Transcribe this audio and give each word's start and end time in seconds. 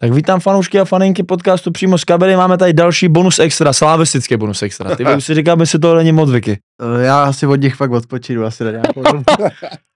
Tak 0.00 0.12
vítám 0.12 0.40
fanoušky 0.40 0.80
a 0.80 0.84
faninky 0.84 1.22
podcastu 1.22 1.70
přímo 1.72 1.98
z 1.98 2.04
kabely. 2.04 2.36
Máme 2.36 2.58
tady 2.58 2.72
další 2.72 3.08
bonus 3.08 3.38
extra, 3.38 3.72
slavistický 3.72 4.36
bonus 4.36 4.62
extra. 4.62 4.96
Ty 4.96 5.04
už 5.16 5.24
si 5.24 5.34
říkám, 5.34 5.60
jestli 5.60 5.78
to 5.78 5.94
není 5.94 6.12
moc 6.12 6.30
Vicky. 6.30 6.58
Eh, 7.00 7.04
Já 7.04 7.32
si 7.32 7.46
od 7.46 7.56
nich 7.60 7.74
fakt 7.74 7.90
odpočinu 7.90 8.44
asi 8.44 8.64
na 8.64 8.70
nějakou. 8.70 9.02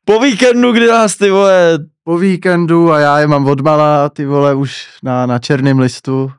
Po 0.04 0.21
víkendu, 0.21 0.72
kdy 0.72 0.86
nás 0.86 1.16
ty 1.16 1.30
vole, 1.30 1.78
po 2.04 2.18
víkendu 2.18 2.92
a 2.92 2.98
já 3.00 3.18
je 3.18 3.26
mám 3.26 3.46
odmala, 3.46 4.08
ty 4.08 4.26
vole, 4.26 4.54
už 4.54 4.86
na, 5.02 5.26
na 5.26 5.38
černém 5.38 5.78
listu. 5.78 6.32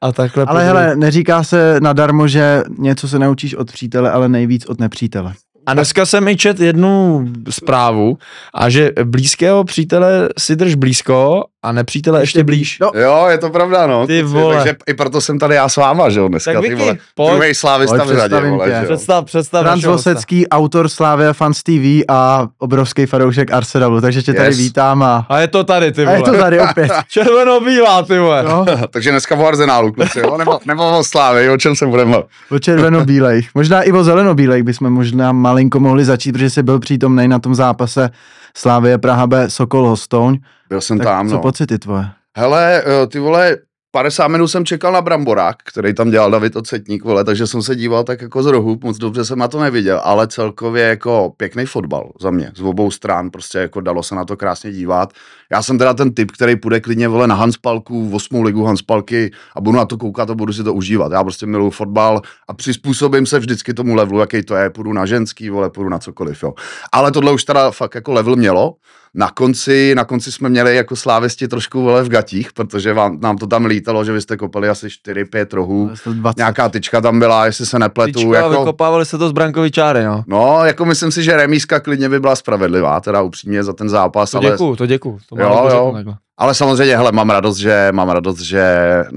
a 0.00 0.12
takhle. 0.12 0.44
Ale 0.44 0.64
hele, 0.64 0.96
neříká 0.96 1.42
se 1.44 1.80
nadarmo, 1.82 2.28
že 2.28 2.62
něco 2.78 3.08
se 3.08 3.18
naučíš 3.18 3.54
od 3.54 3.72
přítele, 3.72 4.10
ale 4.10 4.28
nejvíc 4.28 4.66
od 4.66 4.80
nepřítele. 4.80 5.34
A 5.66 5.74
dneska 5.74 6.06
jsem 6.06 6.28
i 6.28 6.36
čet 6.36 6.60
jednu 6.60 7.26
zprávu 7.50 8.18
a 8.54 8.70
že 8.70 8.90
blízkého 9.04 9.64
přítele 9.64 10.28
si 10.38 10.56
drž 10.56 10.74
blízko 10.74 11.44
a 11.62 11.72
nepřítele 11.72 12.20
ještě 12.22 12.44
blíž. 12.44 12.78
No, 12.80 12.90
Jo, 12.94 13.26
je 13.28 13.38
to 13.38 13.50
pravda, 13.50 13.86
no. 13.86 14.06
Ty 14.06 14.22
vole. 14.22 14.56
Takže 14.56 14.74
i 14.86 14.94
proto 14.94 15.20
jsem 15.20 15.38
tady 15.38 15.54
já 15.54 15.68
s 15.68 15.76
váma, 15.76 16.10
že 16.10 16.20
jo, 16.20 16.28
dneska, 16.28 16.52
Tak 16.52 16.62
ty 16.62 16.74
vole. 16.74 16.96
pojď. 17.14 17.30
Druhej 17.30 17.54
slávista 17.54 18.04
v 18.04 18.08
řadě, 18.16 18.40
vole, 18.40 18.66
tě. 18.66 18.70
že 18.70 18.76
jo. 18.76 18.84
Představ, 18.84 19.24
představ. 19.24 19.62
Franz. 19.62 19.84
Vosecký, 19.84 20.48
autor 20.48 20.88
Slávia 20.88 21.32
Fans 21.32 21.62
TV 21.62 22.04
a 22.08 22.48
obrovský 22.58 23.06
fanoušek 23.06 23.52
Arsenalu, 23.52 24.00
takže 24.00 24.22
tě 24.22 24.32
tady 24.34 24.48
Yes. 24.48 24.58
vítám 24.58 25.02
a, 25.02 25.26
A 25.28 25.38
je 25.40 25.48
to 25.48 25.64
tady, 25.64 25.92
ty 25.92 26.06
a 26.06 26.10
je 26.10 26.18
vole. 26.18 26.30
to 26.32 26.38
tady 26.38 26.60
opět. 26.60 26.92
Červeno-bílá, 27.10 28.02
ty 28.02 28.18
vole. 28.18 28.42
No, 28.42 28.64
Takže 28.90 29.10
dneska 29.10 29.34
o 29.36 29.46
Arsenálu, 29.46 29.92
kluci, 29.92 30.18
jo, 30.18 30.36
nebo, 30.38 30.58
nebo 30.66 30.98
o 30.98 31.04
Slávě, 31.04 31.50
o 31.50 31.56
čem 31.56 31.76
se 31.76 31.86
budeme. 31.86 32.16
o 32.50 32.58
červeno-bílejch. 32.58 33.46
Možná 33.54 33.82
i 33.82 33.92
o 33.92 34.04
zeleno-bílejch 34.04 34.62
bychom 34.62 34.90
možná 34.90 35.32
malinko 35.32 35.80
mohli 35.80 36.04
začít, 36.04 36.32
protože 36.32 36.50
jsi 36.50 36.62
byl 36.62 36.78
přítomný 36.80 37.28
na 37.28 37.38
tom 37.38 37.54
zápase 37.54 38.10
Slávie 38.56 38.98
Praha 38.98 39.26
B 39.26 39.50
Sokol 39.50 39.88
Hostouň. 39.88 40.38
Byl 40.68 40.80
jsem 40.80 40.98
Tak 40.98 41.06
tam, 41.06 41.28
co 41.28 41.34
no. 41.34 41.40
pocity 41.40 41.78
tvoje? 41.78 42.04
Hele, 42.36 42.82
eh, 42.86 43.06
ty 43.06 43.18
vole, 43.18 43.56
50 43.90 44.28
minut 44.28 44.48
jsem 44.48 44.64
čekal 44.64 44.92
na 44.92 45.02
Bramborák, 45.02 45.56
který 45.64 45.94
tam 45.94 46.10
dělal 46.10 46.30
David 46.30 46.56
Ocetník, 46.56 47.04
vole, 47.04 47.24
takže 47.24 47.46
jsem 47.46 47.62
se 47.62 47.76
díval 47.76 48.04
tak 48.04 48.22
jako 48.22 48.42
z 48.42 48.46
rohu, 48.46 48.78
moc 48.84 48.98
dobře 48.98 49.24
jsem 49.24 49.38
na 49.38 49.48
to 49.48 49.60
neviděl, 49.60 50.00
ale 50.04 50.26
celkově 50.28 50.84
jako 50.84 51.32
pěkný 51.36 51.66
fotbal 51.66 52.12
za 52.20 52.30
mě, 52.30 52.52
z 52.56 52.60
obou 52.60 52.90
stran, 52.90 53.30
prostě 53.30 53.58
jako 53.58 53.80
dalo 53.80 54.02
se 54.02 54.14
na 54.14 54.24
to 54.24 54.36
krásně 54.36 54.72
dívat. 54.72 55.12
Já 55.52 55.62
jsem 55.62 55.78
teda 55.78 55.94
ten 55.94 56.14
typ, 56.14 56.30
který 56.30 56.56
půjde 56.56 56.80
klidně 56.80 57.08
vole 57.08 57.26
na 57.26 57.34
Hanspalku, 57.34 58.08
v 58.08 58.14
osmou 58.14 58.42
ligu 58.42 58.64
Hanspalky 58.64 59.30
a 59.56 59.60
budu 59.60 59.76
na 59.76 59.84
to 59.84 59.98
koukat 59.98 60.30
a 60.30 60.34
budu 60.34 60.52
si 60.52 60.64
to 60.64 60.74
užívat. 60.74 61.12
Já 61.12 61.22
prostě 61.22 61.46
miluji 61.46 61.70
fotbal 61.70 62.22
a 62.48 62.54
přizpůsobím 62.54 63.26
se 63.26 63.38
vždycky 63.38 63.74
tomu 63.74 63.94
levelu, 63.94 64.20
jaký 64.20 64.42
to 64.42 64.54
je, 64.54 64.70
půjdu 64.70 64.92
na 64.92 65.06
ženský, 65.06 65.50
vole, 65.50 65.70
půjdu 65.70 65.88
na 65.88 65.98
cokoliv, 65.98 66.42
jo. 66.42 66.54
Ale 66.92 67.12
tohle 67.12 67.32
už 67.32 67.44
teda 67.44 67.70
fakt 67.70 67.94
jako 67.94 68.12
level 68.12 68.36
mělo, 68.36 68.74
na 69.14 69.30
konci, 69.30 69.94
na 69.94 70.04
konci 70.04 70.32
jsme 70.32 70.48
měli 70.48 70.76
jako 70.76 70.96
slávisti 70.96 71.48
trošku 71.48 71.82
vole 71.82 72.02
v 72.02 72.08
gatích, 72.08 72.52
protože 72.52 72.92
vám, 72.92 73.18
nám 73.20 73.38
to 73.38 73.46
tam 73.46 73.64
lítalo, 73.64 74.04
že 74.04 74.12
vy 74.12 74.20
jste 74.20 74.36
kopali 74.36 74.68
asi 74.68 74.86
4-5 74.86 75.46
rohů. 75.52 75.90
20. 76.12 76.36
Nějaká 76.36 76.68
tyčka 76.68 77.00
tam 77.00 77.18
byla, 77.18 77.46
jestli 77.46 77.66
se 77.66 77.78
nepletu. 77.78 78.12
Tyčka, 78.12 78.36
jako, 78.36 78.50
vykopávali 78.50 79.06
se 79.06 79.18
to 79.18 79.28
z 79.28 79.32
brankový 79.32 79.70
čáry, 79.70 80.04
no. 80.04 80.24
no, 80.26 80.64
jako 80.64 80.84
myslím 80.84 81.12
si, 81.12 81.22
že 81.22 81.36
remíska 81.36 81.80
klidně 81.80 82.08
by 82.08 82.20
byla 82.20 82.36
spravedlivá, 82.36 83.00
teda 83.00 83.22
upřímně 83.22 83.64
za 83.64 83.72
ten 83.72 83.88
zápas, 83.88 84.30
To 84.30 84.38
ale, 84.38 84.50
děkuju, 84.50 84.76
to 84.76 84.86
děkuju. 84.86 85.18
To 85.28 85.36
Jo, 85.42 85.58
jo. 85.64 85.70
řeknu 85.70 85.92
takhle. 85.92 86.14
ale 86.38 86.54
samozřejmě, 86.54 86.96
hele, 86.96 87.12
mám 87.12 87.30
radost, 87.30 87.56
že 87.56 87.88
mám 87.92 88.08
radost, 88.10 88.40
že 88.40 88.64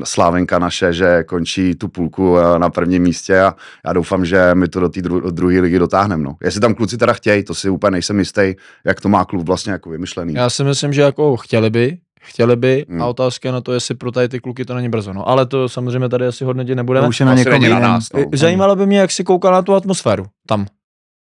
Slávenka 0.03 0.59
naše, 0.59 0.93
že 0.93 1.23
končí 1.23 1.75
tu 1.75 1.87
půlku 1.87 2.37
eh, 2.37 2.59
na 2.59 2.69
prvním 2.69 3.03
místě 3.03 3.39
a 3.41 3.55
já 3.87 3.93
doufám, 3.93 4.25
že 4.25 4.49
my 4.53 4.67
to 4.67 4.79
do 4.79 4.89
té 4.89 4.99
dru- 4.99 5.31
druhé 5.31 5.59
ligy 5.59 5.79
dotáhneme. 5.79 6.23
No. 6.23 6.35
Jestli 6.43 6.61
tam 6.61 6.73
kluci 6.75 6.97
teda 6.97 7.13
chtějí, 7.13 7.43
to 7.43 7.53
si 7.53 7.69
úplně 7.69 7.91
nejsem 7.91 8.19
jistý, 8.19 8.53
jak 8.85 9.01
to 9.01 9.09
má 9.09 9.25
klub 9.25 9.45
vlastně 9.47 9.71
jako 9.71 9.89
vymyšlený. 9.89 10.33
Já 10.33 10.49
si 10.49 10.63
myslím, 10.63 10.93
že 10.93 11.01
jako 11.01 11.37
chtěli 11.37 11.69
by, 11.69 11.97
chtěli 12.21 12.55
by 12.55 12.85
Hmm. 12.89 13.01
a 13.01 13.05
otázka 13.05 13.49
je 13.49 13.53
na 13.53 13.61
to, 13.61 13.73
jestli 13.73 13.95
pro 13.95 14.11
tady 14.11 14.29
ty 14.29 14.39
kluky 14.39 14.65
to 14.65 14.73
není 14.75 14.89
brzo. 14.89 15.13
No. 15.13 15.29
Ale 15.29 15.45
to 15.45 15.69
samozřejmě 15.69 16.09
tady 16.09 16.27
asi 16.27 16.43
hodnotit 16.45 16.75
nebudeme. 16.75 17.05
To 17.05 17.09
už 17.09 17.19
je 17.19 17.25
na 17.25 17.33
někom 17.33 17.61
na 17.69 17.79
nás, 17.79 18.07
no. 18.13 18.25
Zajímalo 18.33 18.75
by 18.75 18.85
mě, 18.85 18.99
jak 18.99 19.11
si 19.11 19.23
koukal 19.23 19.51
na 19.53 19.61
tu 19.61 19.75
atmosféru 19.75 20.25
tam. 20.47 20.65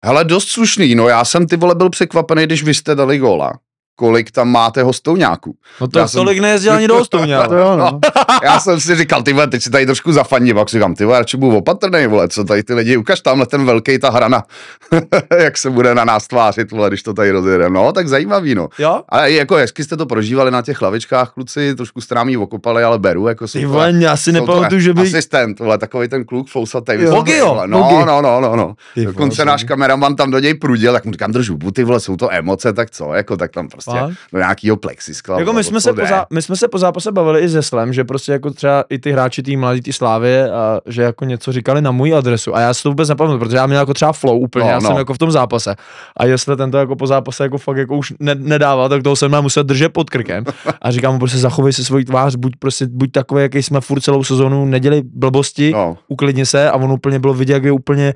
Hele, 0.06 0.24
dost 0.24 0.48
slušný, 0.48 0.96
no 0.96 1.08
já 1.08 1.26
jsem 1.26 1.48
ty 1.48 1.58
vole 1.58 1.76
byl 1.76 1.90
překvapený, 1.90 2.44
když 2.44 2.64
vy 2.64 2.74
jste 2.74 2.96
dali 2.96 3.18
góla. 3.18 3.54
Kolik 3.98 4.32
tam 4.32 4.50
máte 4.52 4.84
hostouňáků. 4.84 5.56
No 5.82 5.88
to 5.88 6.00
Já 6.00 6.08
jsem- 6.08 6.18
tolik 6.20 6.40
nejezdil 6.40 6.74
ani 6.74 6.88
do 6.88 6.96
ale. 7.14 7.48
jo, 7.60 7.76
no. 7.78 8.00
Já 8.44 8.60
jsem 8.60 8.80
si 8.80 8.96
říkal, 8.96 9.24
ty 9.24 9.34
vole, 9.34 9.48
teď 9.48 9.64
si 9.64 9.70
tady 9.70 9.86
trošku 9.86 10.12
zafandím, 10.12 10.56
pak 10.56 10.70
si 10.70 10.78
říkám, 10.78 10.96
ty 10.96 11.06
vole, 11.06 11.20
radši 11.20 11.38
budu 11.38 11.58
opatrný, 11.58 12.08
vole, 12.08 12.28
co 12.28 12.44
tady 12.44 12.64
ty 12.64 12.74
lidi, 12.74 12.98
ukaž 12.98 13.22
tamhle 13.22 13.46
ten 13.46 13.66
velký, 13.66 14.00
ta 14.00 14.10
hrana, 14.10 14.44
jak 15.44 15.58
se 15.58 15.70
bude 15.70 15.96
na 15.96 16.06
nás 16.06 16.28
tvářit, 16.28 16.72
vole, 16.72 16.90
když 16.90 17.04
to 17.04 17.14
tady 17.14 17.32
rozjede. 17.32 17.70
No, 17.70 17.92
tak 17.92 18.08
zajímavý, 18.08 18.56
no. 18.56 18.68
Jo? 18.80 19.02
I 19.12 19.36
jako 19.36 19.56
hezky 19.56 19.84
jste 19.84 19.98
to 19.98 20.06
prožívali 20.06 20.52
na 20.52 20.62
těch 20.62 20.82
lavičkách, 20.82 21.30
kluci, 21.34 21.76
trošku 21.76 22.02
jste 22.02 22.16
nám 22.16 22.30
ji 22.30 22.38
okopali, 22.38 22.84
ale 22.84 23.00
beru, 23.00 23.28
jako 23.28 23.48
jsou 23.48 23.60
Ty 23.60 23.66
vole, 23.66 23.94
já 24.00 24.18
si 24.18 24.32
nepamatuju, 24.32 24.82
že 24.82 24.94
by... 24.94 25.02
Asistent, 25.02 25.60
vole, 25.60 25.78
takový 25.78 26.08
ten 26.08 26.26
kluk 26.26 26.48
fousatej. 26.50 27.02
Jo. 27.02 27.12
Bogi, 27.16 27.38
jo, 27.38 27.62
No, 27.66 27.84
Bogi. 27.84 28.06
no, 28.06 28.22
no, 28.22 28.42
no, 28.42 28.56
no. 28.56 28.76
Ty 28.94 29.06
Dokonce 29.06 29.42
vole, 29.44 29.52
náš 29.52 29.64
kameraman 29.64 30.16
tam 30.16 30.32
do 30.32 30.40
něj 30.40 30.54
prudil, 30.54 30.94
tak 30.94 31.06
mu 31.06 31.12
říkám, 31.12 31.32
držu 31.32 31.58
buty, 31.58 31.84
vole, 31.84 32.00
jsou 32.00 32.18
to 32.18 32.34
emoce, 32.34 32.74
tak 32.74 32.92
co, 32.92 33.14
jako 33.14 33.38
tak 33.38 33.52
tam 33.52 33.68
prostě 33.68 33.85
Fakt? 33.92 34.14
do 34.34 34.40
nějakého 34.40 34.78
plexiskla. 34.78 35.40
Jako 35.40 35.54
my 35.54 35.64
jsme, 35.64 35.82
se 35.82 35.94
jde. 35.94 36.02
po 36.02 36.08
zá, 36.08 36.26
my 36.34 36.42
jsme 36.42 36.56
se 36.56 36.68
po 36.68 36.78
zápase 36.78 37.12
bavili 37.12 37.42
i 37.42 37.50
se 37.50 37.62
Slem, 37.62 37.94
že 37.94 38.04
prostě 38.04 38.32
jako 38.32 38.52
třeba 38.52 38.84
i 38.90 39.00
ty 39.00 39.12
hráči 39.12 39.44
tý 39.44 39.58
mladý, 39.58 39.82
ty 39.82 39.94
Slávě, 39.94 40.52
a 40.52 40.82
že 40.86 41.02
jako 41.02 41.26
něco 41.26 41.52
říkali 41.52 41.82
na 41.82 41.92
můj 41.92 42.16
adresu 42.16 42.56
a 42.56 42.60
já 42.60 42.74
si 42.74 42.84
to 42.84 42.90
vůbec 42.90 43.10
nepamatuju, 43.10 43.40
protože 43.40 43.58
já 43.58 43.66
měl 43.68 43.80
jako 43.80 43.94
třeba 43.94 44.14
flow 44.14 44.40
úplně, 44.40 44.66
No, 44.66 44.72
já 44.72 44.82
jsem 44.82 44.92
no. 44.92 44.98
jako 44.98 45.14
v 45.14 45.18
tom 45.18 45.32
zápase 45.32 45.76
a 46.18 46.26
jestli 46.26 46.58
tento 46.58 46.78
jako 46.78 46.96
po 46.96 47.08
zápase 47.08 47.44
jako 47.44 47.58
fakt 47.58 47.78
jako 47.78 47.98
už 47.98 48.14
ne, 48.20 48.36
nedával, 48.36 48.90
tak 48.90 49.04
toho 49.04 49.16
jsem 49.16 49.30
měl 49.30 49.42
muset 49.42 49.64
držet 49.64 49.90
pod 49.94 50.10
krkem 50.10 50.44
a 50.82 50.92
říkám 50.92 51.14
mu 51.14 51.20
prostě 51.20 51.38
zachovej 51.38 51.74
si 51.74 51.86
svoji 51.86 52.06
tvář, 52.06 52.36
buď 52.36 52.54
prostě 52.60 52.86
buď 52.90 53.12
takový, 53.12 53.42
jaký 53.42 53.64
jsme 53.64 53.82
furt 53.82 54.02
celou 54.02 54.24
sezonu, 54.24 54.66
nedělej 54.66 55.02
blbosti, 55.14 55.72
No. 55.74 55.98
uklidni 56.08 56.46
se 56.46 56.70
a 56.72 56.76
on 56.76 56.92
úplně 56.92 57.20
bylo 57.20 57.34
vidět, 57.34 57.54
jak 57.54 57.64
je 57.64 57.72
úplně 57.72 58.14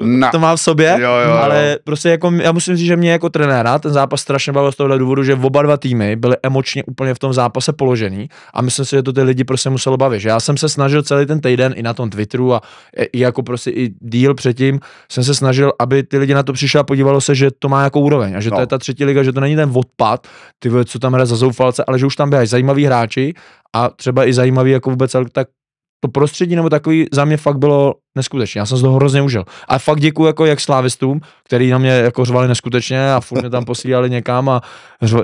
Na, 0.00 0.30
to 0.30 0.38
má 0.38 0.56
v 0.56 0.60
sobě, 0.60 0.96
Jo, 1.00 1.10
jo, 1.10 1.30
jo. 1.30 1.36
ale 1.36 1.78
prostě 1.84 2.08
jako, 2.08 2.30
já 2.42 2.52
musím 2.52 2.76
říct, 2.76 2.86
že 2.86 2.96
mě 2.96 3.10
jako 3.10 3.28
trenéra 3.30 3.78
ten 3.78 3.92
zápas 3.92 4.20
strašně 4.20 4.52
bavil 4.52 4.72
z 4.72 4.76
tohohle 4.76 4.98
důvodu, 4.98 5.24
že 5.24 5.34
oba 5.34 5.62
dva 5.62 5.76
týmy 5.76 6.16
byly 6.16 6.36
emočně 6.42 6.84
úplně 6.84 7.14
v 7.14 7.18
tom 7.18 7.32
zápase 7.32 7.72
položený 7.72 8.28
a 8.54 8.62
myslím 8.62 8.84
si, 8.84 8.96
že 8.96 9.02
to 9.02 9.12
ty 9.12 9.22
lidi 9.22 9.44
prostě 9.44 9.70
muselo 9.70 9.96
bavit. 9.96 10.20
Že 10.20 10.28
já 10.28 10.40
jsem 10.40 10.56
se 10.56 10.68
snažil 10.68 11.02
celý 11.02 11.26
ten 11.26 11.40
týden 11.40 11.74
i 11.76 11.82
na 11.82 11.94
tom 11.94 12.10
Twitteru 12.10 12.54
a 12.54 12.60
i 13.12 13.18
jako 13.20 13.42
prostě 13.42 13.70
i 13.70 13.90
díl 14.00 14.34
předtím 14.34 14.80
jsem 15.10 15.24
se 15.24 15.34
snažil, 15.34 15.72
aby 15.80 16.02
ty 16.02 16.18
lidi 16.18 16.34
na 16.34 16.42
to 16.42 16.52
přišli 16.52 16.80
a 16.80 16.82
podívalo 16.82 17.20
se, 17.20 17.34
že 17.34 17.50
to 17.58 17.68
má 17.68 17.82
jako 17.84 18.00
úroveň 18.00 18.36
a 18.36 18.40
že 18.40 18.50
to 18.50 18.54
No. 18.56 18.60
je 18.60 18.66
ta 18.66 18.78
třetí 18.78 19.04
liga, 19.04 19.22
že 19.22 19.32
to 19.32 19.40
není 19.40 19.56
ten 19.56 19.70
odpad, 19.74 20.26
ty 20.58 20.70
co 20.84 20.98
tam 20.98 21.12
hraje 21.12 21.26
za 21.26 21.36
zoufalce, 21.36 21.84
ale 21.88 21.98
že 21.98 22.06
už 22.06 22.16
tam 22.16 22.30
běhají 22.30 22.46
zajímaví 22.48 22.84
hráči 22.84 23.34
a 23.74 23.88
třeba 23.88 24.26
i 24.28 24.32
zajímavý 24.32 24.70
jako 24.70 24.90
vůbec 24.90 25.12
tak 25.32 25.48
to 26.06 26.10
prostředí 26.12 26.56
nebo 26.56 26.70
takový 26.70 27.06
za 27.12 27.24
mě 27.24 27.36
fakt 27.36 27.58
bylo 27.58 27.94
neskutečné. 28.16 28.58
Já 28.58 28.66
jsem 28.66 28.78
z 28.78 28.80
toho 28.80 28.96
hrozně 28.96 29.22
užil. 29.22 29.44
A 29.68 29.78
fakt 29.78 30.00
děkuji 30.00 30.24
jako 30.26 30.46
jak 30.46 30.60
slávistům, 30.60 31.20
který 31.44 31.70
na 31.70 31.78
mě 31.78 31.90
jako 31.90 32.24
řvali 32.24 32.48
neskutečně 32.48 33.12
a 33.12 33.20
furt 33.20 33.40
mě 33.40 33.50
tam 33.50 33.64
posílali 33.64 34.10
někam 34.10 34.48
a 34.48 34.60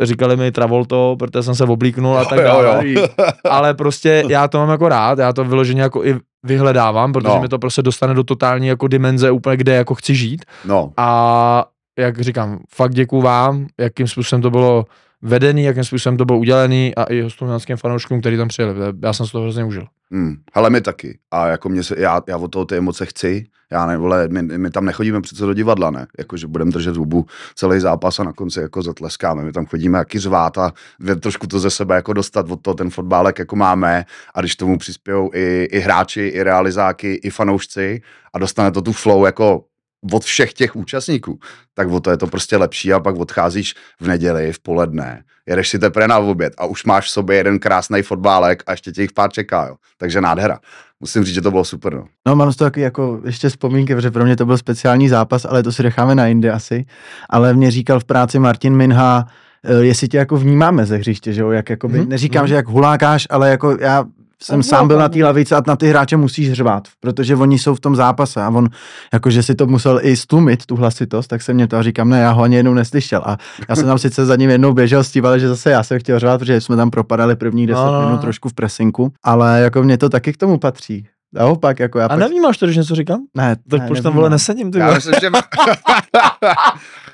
říkali 0.03 0.37
mi 0.37 0.53
Travolto, 0.53 1.16
protože 1.19 1.42
jsem 1.42 1.54
se 1.54 1.65
oblíknul 1.65 2.19
a 2.19 2.25
tak 2.25 2.38
Jo, 2.38 2.44
dále. 2.44 2.88
jo. 2.88 3.06
Ale 3.50 3.75
prostě 3.75 4.25
já 4.28 4.48
to 4.48 4.59
mám 4.59 4.71
jako 4.71 4.88
rád, 4.88 5.19
já 5.19 5.32
to 5.32 5.44
vyloženě 5.44 5.82
jako 5.82 6.04
i 6.04 6.16
vyhledávám, 6.42 7.12
protože 7.12 7.28
No. 7.34 7.41
mi 7.41 7.48
to 7.48 7.59
prostě 7.59 7.82
dostane 7.82 8.15
do 8.15 8.25
totální 8.25 8.66
jako 8.66 8.88
dimenze 8.88 9.31
úplně, 9.31 9.56
kde 9.56 9.75
jako 9.75 9.94
chci 9.94 10.15
žít. 10.15 10.44
no. 10.65 10.92
A 10.97 11.65
jak 11.98 12.21
říkám, 12.21 12.59
fakt 12.75 12.94
děkuju 12.94 13.22
vám, 13.22 13.66
jakým 13.81 14.06
způsobem 14.09 14.42
to 14.42 14.50
bylo 14.50 14.84
vedený, 15.22 15.65
jakým 15.65 15.84
způsobem 15.84 16.16
to 16.16 16.25
bylo 16.25 16.38
udělaný 16.38 16.94
a 16.94 17.05
i 17.05 17.22
hostovňanským 17.22 17.77
fanouškům, 17.77 18.21
který 18.21 18.37
tam 18.37 18.49
přijeli. 18.49 18.75
Já 19.03 19.12
jsem 19.12 19.27
si 19.27 19.33
to 19.33 19.41
hrozně 19.41 19.65
užil. 19.65 19.87
Hmm. 20.10 20.37
Hele, 20.55 20.71
my 20.71 20.81
taky. 20.81 21.19
A 21.31 21.47
jako 21.47 21.69
mě 21.69 21.83
se, 21.83 21.94
já, 21.99 22.22
já 22.28 22.37
od 22.37 22.49
toho 22.49 22.65
ty 22.65 22.77
emoce 22.77 23.06
chci. 23.06 23.47
Já 23.72 23.87
ne, 23.87 23.97
vole, 23.97 24.28
my, 24.28 24.43
my, 24.43 24.71
tam 24.71 24.84
nechodíme 24.84 25.21
přece 25.21 25.47
do 25.47 25.55
divadla, 25.55 25.91
ne? 25.91 26.06
Jako, 26.19 26.37
že 26.37 26.47
budeme 26.47 26.71
držet 26.71 26.94
zubu 26.94 27.27
celý 27.55 27.81
zápas 27.81 28.21
a 28.21 28.25
na 28.25 28.33
konci 28.33 28.60
jako 28.60 28.83
zatleskáme. 28.83 29.43
My 29.43 29.53
tam 29.53 29.66
chodíme 29.66 29.99
jaký 29.99 30.19
řvát 30.19 30.59
a 30.59 30.72
trošku 31.21 31.47
to 31.47 31.59
ze 31.59 31.71
sebe 31.71 31.94
jako 31.94 32.12
dostat 32.12 32.50
od 32.50 32.62
toho 32.62 32.75
ten 32.75 32.91
fotbálek 32.91 33.39
jako 33.39 33.56
máme 33.56 34.04
a 34.34 34.41
když 34.41 34.57
tomu 34.57 34.78
přispějou 34.78 35.30
i, 35.34 35.68
i 35.72 35.78
hráči, 35.80 36.21
i 36.21 36.42
realizáky, 36.42 37.15
i 37.15 37.30
fanoušci 37.30 38.03
a 38.33 38.39
dostane 38.39 38.71
to 38.71 38.83
tu 38.83 38.92
flow 38.92 39.25
jako 39.25 39.65
od 40.13 40.25
všech 40.25 40.53
těch 40.53 40.77
účastníků, 40.77 41.39
tak 41.75 41.89
o 41.89 42.01
to 42.01 42.10
je 42.10 42.16
to 42.16 42.27
prostě 42.27 42.57
lepší 42.57 42.93
a 42.93 43.01
pak 43.01 43.16
odcházíš 43.16 43.75
v 44.01 44.07
neděli, 44.07 44.53
v 44.53 44.59
poledne, 44.60 45.22
jedeš 45.47 45.69
si 45.69 45.78
teprve 45.78 46.09
na 46.09 46.19
oběd 46.19 46.53
a 46.59 46.65
už 46.66 46.84
máš 46.84 47.07
v 47.07 47.10
sobě 47.10 47.37
jeden 47.37 47.59
krásný 47.59 48.03
fotbálek 48.03 48.63
a 48.66 48.71
ještě 48.71 48.93
tě 48.93 49.03
jich 49.03 49.13
pár 49.13 49.31
čeká, 49.33 49.66
jo. 49.66 49.77
Takže 49.99 50.21
nádhera. 50.21 50.59
Musím 51.01 51.25
říct, 51.25 51.34
že 51.34 51.41
to 51.41 51.51
bylo 51.51 51.65
super, 51.65 51.95
no. 51.95 52.04
No 52.27 52.37
mám 52.37 52.53
z 52.53 52.57
toho 52.57 52.71
taky 52.71 52.81
jako 52.81 53.21
ještě 53.25 53.49
vzpomínky, 53.49 53.95
protože 53.95 54.10
pro 54.10 54.25
mě 54.25 54.37
to 54.37 54.47
byl 54.47 54.59
speciální 54.59 55.09
zápas, 55.09 55.45
ale 55.45 55.63
to 55.63 55.72
si 55.72 55.83
necháme 55.83 56.15
na 56.15 56.27
jindy 56.27 56.51
asi. 56.51 56.84
Ale 57.31 57.54
mě 57.54 57.71
říkal 57.71 58.01
v 58.01 58.04
práci 58.04 58.39
Martin 58.39 58.77
Minha, 58.77 59.27
eh, 59.65 59.75
jestli 59.84 60.09
tě 60.09 60.16
jako 60.19 60.37
vnímáme 60.37 60.87
ze 60.87 60.97
hřiště, 60.97 61.33
že 61.33 61.41
jo, 61.41 61.51
jak 61.51 61.71
jakoby, 61.71 61.95
Mhm, 61.99 62.07
mm-hmm. 62.07 62.10
neříkám, 62.10 62.43
mhm. 62.43 62.49
že 62.49 62.54
jak 62.54 62.69
hulákáš, 62.69 63.27
ale 63.31 63.51
jako 63.51 63.77
já 63.81 64.04
jsem 64.42 64.62
sám 64.62 64.89
byl 64.89 64.98
na 64.98 65.09
té 65.09 65.24
lavici 65.24 65.54
a 65.54 65.62
na 65.66 65.77
ty 65.77 65.89
hráče 65.89 66.16
musíš 66.16 66.53
řvát, 66.53 66.89
protože 67.00 67.36
oni 67.36 67.59
jsou 67.59 67.74
v 67.74 67.80
tom 67.80 67.97
zápase 67.97 68.42
a 68.42 68.48
on, 68.48 68.68
jakože 69.12 69.42
si 69.42 69.54
to 69.54 69.66
musel 69.66 70.00
i 70.03 70.16
stlumit, 70.16 70.66
tu 70.66 70.77
hlasitost, 70.77 71.28
tak 71.28 71.42
jsem 71.42 71.54
mě 71.56 71.66
to 71.68 71.77
a 71.77 71.83
říkám, 71.83 72.09
ne, 72.09 72.21
já 72.21 72.30
ho 72.30 72.42
ani 72.42 72.56
jednou 72.56 72.74
neslyšel. 72.74 73.22
A 73.24 73.36
já 73.68 73.77
jsem 73.77 73.86
tam 73.86 73.98
sice 73.98 74.27
za 74.27 74.36
ním 74.36 74.50
jednou 74.50 74.72
běžel 74.72 75.04
s 75.04 75.10
tím, 75.10 75.27
ale 75.27 75.41
že 75.41 75.48
zase 75.48 75.71
já 75.71 75.83
jsem 75.83 75.98
chtěl 75.98 76.18
řvát, 76.18 76.39
protože 76.39 76.60
jsme 76.60 76.77
tam 76.77 76.91
propadali 76.91 77.36
první 77.36 77.66
10 77.66 77.78
No, 77.78 77.86
no, 77.92 78.00
no. 78.00 78.06
minut 78.06 78.21
trošku 78.21 78.48
v 78.48 78.54
presinku, 78.54 79.12
ale 79.24 79.60
jako 79.60 79.83
mě 79.83 79.98
to 79.98 80.09
taky 80.09 80.33
k 80.33 80.36
tomu 80.36 80.59
patří. 80.59 81.06
Naopak, 81.34 81.78
jako 81.80 81.98
já 81.98 82.04
A 82.06 82.09
pak, 82.09 82.18
nevnímáš 82.18 82.59
to, 82.59 82.66
když 82.66 82.77
něco 82.77 82.94
říkám? 82.94 83.21
ne, 83.36 83.56
Tak 83.71 83.80
ne, 83.80 83.86
proč 83.86 84.00
tam 84.00 84.15
vole 84.15 84.30
nesedím, 84.30 84.71
ty 84.72 84.78
Já 84.78 84.94
myslím, 84.94 85.15
že... 85.21 85.30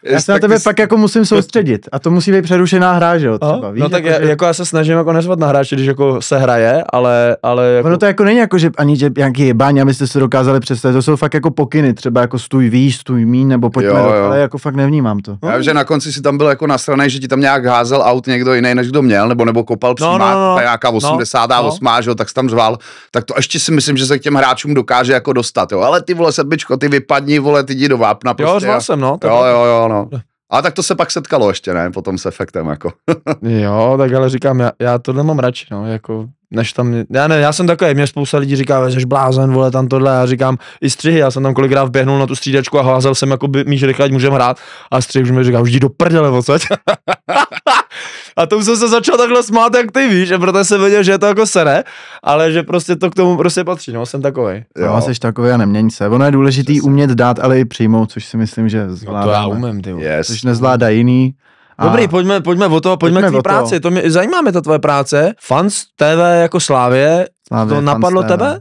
Já 0.02 0.20
se 0.20 0.32
na 0.32 0.38
tebe 0.38 0.56
pak 0.64 0.78
jako 0.78 0.96
musím 0.96 1.24
soustředit 1.26 1.88
a 1.92 1.98
to 1.98 2.10
musí 2.10 2.32
být 2.32 2.42
přerušená 2.42 2.92
hra, 2.92 3.18
že 3.18 3.26
jo, 3.26 3.38
třeba, 3.38 3.52
Aha, 3.62 3.70
víš, 3.70 3.82
no 3.82 3.88
tak 3.88 4.04
jako, 4.04 4.14
já, 4.20 4.24
že- 4.26 4.30
jako 4.30 4.44
já 4.44 4.54
se 4.54 4.66
snažím 4.66 4.96
jako 4.98 5.12
nezvat 5.12 5.38
na 5.38 5.46
hráče, 5.46 5.76
když 5.76 5.86
jako 5.86 6.22
se 6.22 6.38
hraje, 6.38 6.84
ale, 6.92 7.36
ale 7.42 7.68
jako, 7.70 7.88
Ono 7.88 7.98
to 7.98 8.06
jako 8.06 8.24
není 8.24 8.38
jako, 8.38 8.58
že 8.58 8.70
ani 8.78 8.96
že 8.96 9.10
nějaký 9.16 9.46
jebání, 9.46 9.80
abyste 9.80 10.06
se 10.06 10.18
dokázali 10.20 10.60
představit, 10.60 10.94
to 10.94 11.02
jsou 11.02 11.16
fakt 11.16 11.34
jako 11.34 11.50
pokyny, 11.50 11.94
třeba 11.94 12.20
jako 12.20 12.38
stůj 12.38 12.68
výš, 12.70 12.96
stůj 12.96 13.24
míň, 13.24 13.48
nebo 13.48 13.70
pojďme, 13.70 13.90
Jo, 14.00 14.08
do, 14.08 14.14
jo. 14.14 14.24
ale 14.24 14.38
jako 14.38 14.58
fakt 14.58 14.74
nevnímám 14.74 15.18
to. 15.20 15.36
Já 15.42 15.54
vím, 15.54 15.62
že 15.62 15.74
na 15.74 15.84
konci 15.84 16.12
si 16.12 16.22
tam 16.22 16.36
byl 16.38 16.46
jako 16.46 16.66
nasranej, 16.66 17.10
že 17.10 17.18
ti 17.18 17.28
tam 17.28 17.40
nějak 17.40 17.64
házel 17.66 18.02
aut 18.04 18.26
někdo 18.26 18.54
jiný, 18.54 18.74
než 18.74 18.88
kdo 18.88 19.02
měl, 19.02 19.28
nebo 19.28 19.44
nebo 19.44 19.64
kopal 19.64 19.94
přímá, 19.94 20.18
no, 20.34 20.48
no. 20.50 20.54
ta 20.56 20.60
nějaká 20.62 20.90
88, 20.90 21.84
no, 21.84 22.02
že 22.02 22.10
jo, 22.10 22.14
tak 22.14 22.28
jsi 22.28 22.34
tam 22.34 22.48
řval, 22.48 22.78
tak 23.10 23.24
to 23.24 23.34
ještě 23.36 23.60
si 23.60 23.72
myslím, 23.72 23.96
že 23.96 24.06
se 24.06 24.18
k 24.18 24.22
těm 24.22 24.34
hráčům 24.34 24.74
dokáže 24.74 25.12
jako 25.12 25.32
dostat, 25.32 25.72
jo. 25.72 25.80
Ale 25.80 26.02
ty 26.02 26.14
vole 26.14 26.32
sedmičko, 26.32 26.76
ty 26.76 26.88
vypadni, 26.88 27.38
vole, 27.38 27.64
ty 27.64 27.72
jdi 27.74 27.88
do 27.88 27.98
vápna. 27.98 28.30
jo, 28.30 28.34
prostě, 28.36 28.60
řval 28.60 28.80
jsem, 28.80 29.00
no. 29.00 29.16
tak- 29.18 29.30
Jo, 29.30 29.44
jo, 29.44 29.87
no. 29.88 30.08
Ale 30.50 30.62
tak 30.62 30.74
to 30.74 30.82
se 30.82 30.94
pak 30.94 31.10
setkalo 31.10 31.48
ještě, 31.48 31.74
ne, 31.74 31.90
potom 31.90 32.18
s 32.18 32.26
efektem, 32.26 32.66
jako. 32.66 32.92
Jo, 33.42 33.94
tak 33.98 34.12
ale 34.12 34.28
říkám, 34.30 34.60
já, 34.60 34.72
já 34.78 34.98
tohle 34.98 35.22
mám 35.24 35.38
radši, 35.38 35.66
no, 35.70 35.86
jako, 35.86 36.28
než 36.50 36.72
tam, 36.72 36.94
já 37.10 37.28
ne, 37.28 37.38
já 37.38 37.52
jsem 37.52 37.66
takový, 37.66 37.94
mě 37.94 38.06
spousta 38.06 38.38
lidí 38.38 38.56
říká, 38.56 38.90
že 38.90 39.00
jsi 39.00 39.06
blázen, 39.06 39.52
vole, 39.52 39.70
tam 39.70 39.88
tohle, 39.88 40.10
já 40.10 40.26
říkám, 40.26 40.56
i 40.80 40.90
střihy, 40.90 41.18
já 41.18 41.30
jsem 41.30 41.42
tam 41.42 41.54
kolikrát 41.54 41.84
vběhnul 41.84 42.18
na 42.18 42.26
tu 42.26 42.36
střídačku 42.36 42.78
a 42.78 42.82
házel 42.82 43.14
jsem, 43.14 43.30
jako 43.30 43.48
by 43.48 43.64
míš 43.64 43.82
rychle, 43.82 44.08
můžeme 44.08 44.34
hrát, 44.34 44.56
a 44.90 45.00
střih 45.00 45.22
už 45.22 45.30
mi 45.30 45.44
říká, 45.44 45.60
už 45.60 45.70
jdi 45.70 45.80
do 45.80 45.88
prdele, 45.88 46.30
odsaď. 46.30 46.62
a 48.36 48.46
to 48.46 48.58
už 48.58 48.64
jsem 48.64 48.76
se 48.76 48.88
začal 48.88 49.16
takhle 49.16 49.42
smát, 49.42 49.74
jak 49.74 49.92
ty 49.92 50.08
víš, 50.08 50.30
a 50.30 50.38
protože 50.38 50.64
jsem 50.64 50.80
věděl, 50.80 51.02
že 51.02 51.12
je 51.12 51.18
to 51.18 51.26
jako 51.26 51.46
sere, 51.46 51.84
ale 52.22 52.52
že 52.52 52.62
prostě 52.62 52.96
to 52.96 53.10
k 53.10 53.14
tomu 53.14 53.36
prostě 53.36 53.64
patří, 53.64 53.92
no, 53.92 54.06
jsem 54.06 54.22
takovej. 54.22 54.64
Jo, 54.78 55.00
jsi 55.00 55.20
takový 55.20 55.50
a 55.50 55.56
neměň 55.56 55.90
se. 55.90 56.08
Ono 56.08 56.24
je 56.24 56.30
důležitý 56.30 56.72
Přesně. 56.72 56.90
umět 56.90 57.10
dát, 57.10 57.38
ale 57.38 57.60
i 57.60 57.64
přijmout, 57.64 58.12
což 58.12 58.24
si 58.24 58.36
myslím, 58.36 58.68
že 58.68 58.86
No 59.06 59.22
to 59.22 59.30
já 59.30 59.46
umím, 59.46 59.82
ty. 59.82 59.90
Yes. 59.90 60.26
což 60.26 60.42
nezvládá 60.42 60.88
jiný. 60.88 61.34
A 61.78 61.84
Dobrý, 61.84 62.08
pojďme, 62.08 62.40
pojďme 62.40 62.66
o 62.66 62.80
to, 62.80 62.96
pojďme, 62.96 63.20
Pojďme 63.20 63.30
k 63.30 63.34
o 63.34 63.38
té 63.38 63.42
práci, 63.42 63.80
to 63.80 63.90
mě, 63.90 64.10
zajímá 64.10 64.40
mě 64.40 64.52
ta 64.52 64.60
tvoje 64.60 64.78
práce. 64.78 65.34
Fans 65.40 65.84
TV 65.96 66.40
jako 66.40 66.60
Slávě, 66.60 67.28
Slávě, 67.48 67.74
to 67.74 67.80
napadlo 67.80 68.22
TV. 68.22 68.28
tebe? 68.28 68.60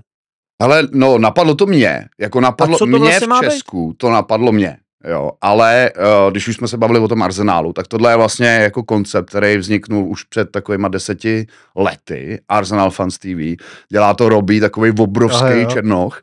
Ale 0.62 0.88
no, 0.92 1.18
napadlo 1.18 1.56
to 1.56 1.66
mě, 1.66 2.06
jako 2.20 2.42
napadlo 2.42 2.78
mě 2.86 3.00
vlastně 3.00 3.28
v 3.28 3.30
být? 3.30 3.50
Česku, 3.50 3.94
to 3.98 4.10
napadlo 4.12 4.52
mě. 4.52 4.78
Jo, 5.08 5.32
ale 5.42 5.92
uh, 5.98 6.32
když 6.32 6.48
už 6.48 6.56
jsme 6.56 6.68
se 6.68 6.78
bavili 6.78 7.00
o 7.00 7.08
tom 7.08 7.24
arzenálu, 7.24 7.74
tak 7.74 7.88
tohle 7.88 8.12
je 8.12 8.16
vlastně 8.16 8.48
jako 8.48 8.84
koncept, 8.84 9.30
který 9.30 9.58
vzniknul 9.58 10.08
už 10.08 10.24
před 10.24 10.52
takovýma 10.52 10.88
deseti 10.88 11.48
lety. 11.76 12.42
Arsenal 12.50 12.92
Fans 12.92 13.18
TV. 13.18 13.64
Dělá 13.92 14.14
to 14.14 14.30
Robí, 14.30 14.60
takový 14.60 14.92
obrovský 15.00 15.44
Aha, 15.44 15.66
černoch. 15.66 16.22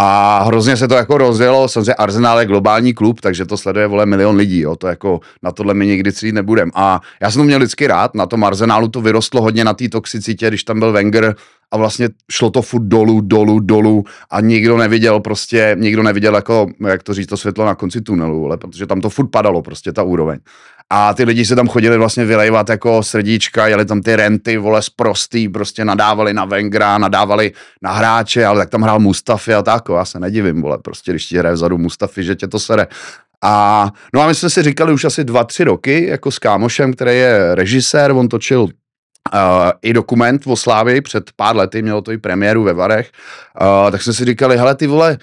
A 0.00 0.42
hrozně 0.42 0.76
se 0.76 0.88
to 0.88 0.94
jako 0.94 1.18
rozjelo. 1.18 1.68
Samozřejmě 1.68 1.94
Arsenal 1.94 2.40
je 2.40 2.46
globální 2.46 2.94
klub, 2.94 3.20
takže 3.20 3.46
to 3.46 3.56
sleduje 3.56 3.86
vole 3.86 4.06
milion 4.06 4.36
lidí. 4.36 4.60
Jo. 4.60 4.76
To 4.76 4.86
jako 4.86 5.20
na 5.42 5.52
tohle 5.52 5.74
my 5.74 5.86
nikdy 5.86 6.12
cít 6.12 6.32
nebudem. 6.32 6.70
A 6.74 7.00
já 7.22 7.30
jsem 7.30 7.40
to 7.40 7.44
měl 7.44 7.58
vždycky 7.58 7.86
rád. 7.86 8.14
Na 8.14 8.26
tom 8.26 8.44
Arsenálu 8.44 8.88
to 8.88 9.00
vyrostlo 9.00 9.42
hodně 9.42 9.64
na 9.64 9.74
té 9.74 9.88
toxicitě, 9.88 10.48
když 10.48 10.64
tam 10.64 10.78
byl 10.78 10.92
Wenger 10.92 11.34
a 11.70 11.76
vlastně 11.76 12.08
šlo 12.30 12.50
to 12.50 12.62
furt 12.62 12.82
dolů, 12.82 13.20
dolů, 13.20 13.60
dolů 13.60 14.04
a 14.30 14.40
nikdo 14.40 14.76
neviděl 14.76 15.20
prostě, 15.20 15.76
nikdo 15.78 16.02
neviděl 16.02 16.34
jako, 16.34 16.66
jak 16.88 17.02
to 17.02 17.14
říct, 17.14 17.26
to 17.26 17.36
světlo 17.36 17.64
na 17.64 17.74
konci 17.74 18.00
tunelu, 18.00 18.46
ale 18.46 18.56
protože 18.56 18.86
tam 18.86 19.00
to 19.00 19.10
furt 19.10 19.28
padalo 19.28 19.62
prostě 19.62 19.92
ta 19.92 20.02
úroveň. 20.02 20.38
A 20.90 21.14
ty 21.14 21.24
lidi 21.24 21.46
se 21.46 21.56
tam 21.56 21.68
chodili 21.68 21.98
vlastně 21.98 22.24
vylejvat 22.24 22.68
jako 22.68 23.02
srdíčka, 23.02 23.66
jeli 23.66 23.84
tam 23.84 24.00
ty 24.00 24.16
renty, 24.16 24.56
vole, 24.56 24.82
sprostý, 24.82 25.48
prostě 25.48 25.84
nadávali 25.84 26.34
na 26.34 26.44
Vengra, 26.44 26.98
nadávali 26.98 27.52
na 27.82 27.92
hráče, 27.92 28.46
ale 28.46 28.58
tak 28.58 28.70
tam 28.70 28.82
hrál 28.82 28.98
Mustafi 28.98 29.54
a 29.54 29.62
tak, 29.62 29.82
já 29.96 30.04
se 30.04 30.20
nedivím, 30.20 30.62
vole, 30.62 30.78
prostě 30.78 31.12
když 31.12 31.26
ti 31.26 31.38
hraje 31.38 31.54
vzadu 31.54 31.78
Mustafi, 31.78 32.24
že 32.24 32.34
tě 32.34 32.48
to 32.48 32.58
sere. 32.58 32.86
A 33.42 33.86
no 34.14 34.20
a 34.20 34.26
my 34.26 34.34
jsme 34.34 34.50
si 34.50 34.62
říkali 34.62 34.92
už 34.92 35.04
asi 35.04 35.24
dva, 35.24 35.44
tři 35.44 35.64
roky, 35.64 36.06
jako 36.06 36.30
s 36.30 36.38
kámošem, 36.38 36.92
který 36.92 37.16
je 37.16 37.54
režisér, 37.54 38.10
on 38.10 38.28
točil 38.28 38.62
uh, 38.62 38.70
i 39.82 39.92
dokument 39.92 40.42
o 40.46 40.56
Slávii 40.56 41.00
před 41.00 41.30
pár 41.36 41.56
lety, 41.56 41.82
mělo 41.82 42.02
to 42.02 42.12
i 42.12 42.18
premiéru 42.18 42.62
ve 42.62 42.72
Varech, 42.72 43.10
uh, 43.60 43.90
tak 43.90 44.02
jsme 44.02 44.12
si 44.12 44.24
říkali, 44.24 44.56
hele 44.56 44.74
ty 44.74 44.86
vole, 44.86 45.18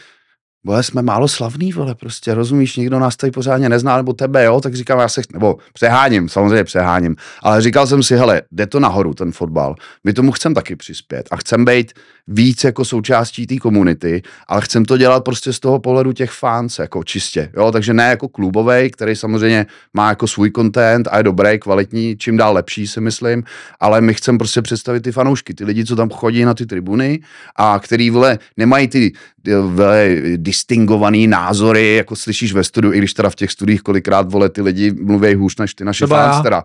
vole, 0.66 0.84
jsme 0.84 1.02
málo 1.02 1.28
slavný, 1.28 1.72
vole, 1.72 1.96
prostě, 1.96 2.34
rozumíš, 2.34 2.76
nikdo 2.76 3.00
nás 3.00 3.16
tady 3.16 3.32
pořádně 3.32 3.70
nezná, 3.70 3.98
nebo 3.98 4.14
tebe, 4.14 4.44
jo, 4.44 4.62
tak 4.62 4.76
říkám, 4.76 5.00
já 5.00 5.10
se, 5.10 5.22
nebo 5.34 5.58
přeháním, 5.74 6.30
samozřejmě 6.30 6.64
přeháním, 6.64 7.16
ale 7.44 7.62
říkal 7.62 7.88
jsem 7.88 8.04
si, 8.04 8.18
hele, 8.18 8.42
jde 8.52 8.68
to 8.68 8.80
nahoru, 8.80 9.14
ten 9.14 9.32
fotbal, 9.32 9.76
my 10.04 10.14
tomu 10.14 10.32
chcem 10.32 10.54
taky 10.54 10.76
přispět 10.76 11.28
a 11.32 11.36
chcem 11.36 11.66
být 11.66 11.94
víc 12.28 12.64
jako 12.64 12.86
součástí 12.86 13.48
té 13.48 13.58
komunity, 13.58 14.22
ale 14.48 14.62
chcem 14.62 14.86
to 14.86 14.98
dělat 14.98 15.24
prostě 15.24 15.54
z 15.54 15.60
toho 15.60 15.80
pohledu 15.80 16.14
těch 16.14 16.32
fans, 16.32 16.80
jako 16.80 17.04
čistě, 17.04 17.52
jo, 17.58 17.72
takže 17.72 17.94
ne 17.94 18.04
jako 18.04 18.28
klubovej, 18.28 18.90
který 18.90 19.16
samozřejmě 19.16 19.66
má 19.94 20.10
jako 20.10 20.28
svůj 20.28 20.52
content 20.56 21.08
a 21.12 21.18
je 21.18 21.24
dobrý, 21.24 21.60
kvalitní, 21.60 22.18
čím 22.18 22.38
dál 22.38 22.54
lepší 22.54 22.88
si 22.88 23.02
myslím, 23.02 23.44
ale 23.80 24.02
my 24.02 24.14
chcem 24.14 24.38
prostě 24.38 24.62
představit 24.62 25.02
ty 25.02 25.12
fanoušky, 25.12 25.54
ty 25.54 25.66
lidi, 25.66 25.86
co 25.86 25.96
tam 25.96 26.10
chodí 26.10 26.46
na 26.46 26.54
ty 26.54 26.66
tribuny 26.66 27.20
a 27.56 27.80
který, 27.80 28.10
vole, 28.10 28.40
nemají 28.58 28.88
ty 28.88 29.12
ty, 29.46 29.56
vole, 29.56 30.10
distingovaný 30.56 31.28
názory, 31.28 31.96
jako 31.96 32.16
slyšíš 32.16 32.54
ve 32.54 32.64
studiu, 32.64 32.94
i 32.94 32.98
když 32.98 33.14
teda 33.14 33.30
v 33.30 33.36
těch 33.36 33.52
studiích 33.52 33.82
kolikrát, 33.82 34.32
vole, 34.32 34.50
ty 34.50 34.62
lidi 34.62 34.92
mluví 34.92 35.36
hůř 35.36 35.58
než 35.58 35.74
ty 35.74 35.86
Třeba 35.92 36.32
fans 36.32 36.44
teda. 36.44 36.64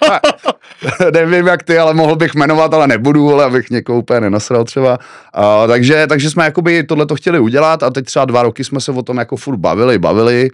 Nevím 1.12 1.46
jak 1.46 1.62
ty, 1.62 1.78
ale 1.78 1.94
mohl 1.94 2.16
bych 2.16 2.34
jmenovat, 2.34 2.74
ale 2.74 2.86
nebudu, 2.86 3.32
ale 3.32 3.44
abych 3.44 3.70
někoho 3.70 3.98
úplně 3.98 4.20
nenasral 4.20 4.64
třeba. 4.64 4.98
Uh, 5.38 5.68
takže, 5.68 6.06
takže 6.06 6.30
jsme 6.30 6.44
jakoby 6.44 6.84
tohle 6.84 7.06
to 7.06 7.16
chtěli 7.16 7.38
udělat 7.38 7.82
a 7.82 7.90
teď 7.90 8.04
třeba 8.04 8.24
dva 8.24 8.42
roky 8.42 8.64
jsme 8.64 8.80
se 8.80 8.92
o 8.92 9.02
tom 9.02 9.16
jako 9.16 9.36
furt 9.36 9.56
bavili, 9.56 9.98
bavili. 9.98 10.50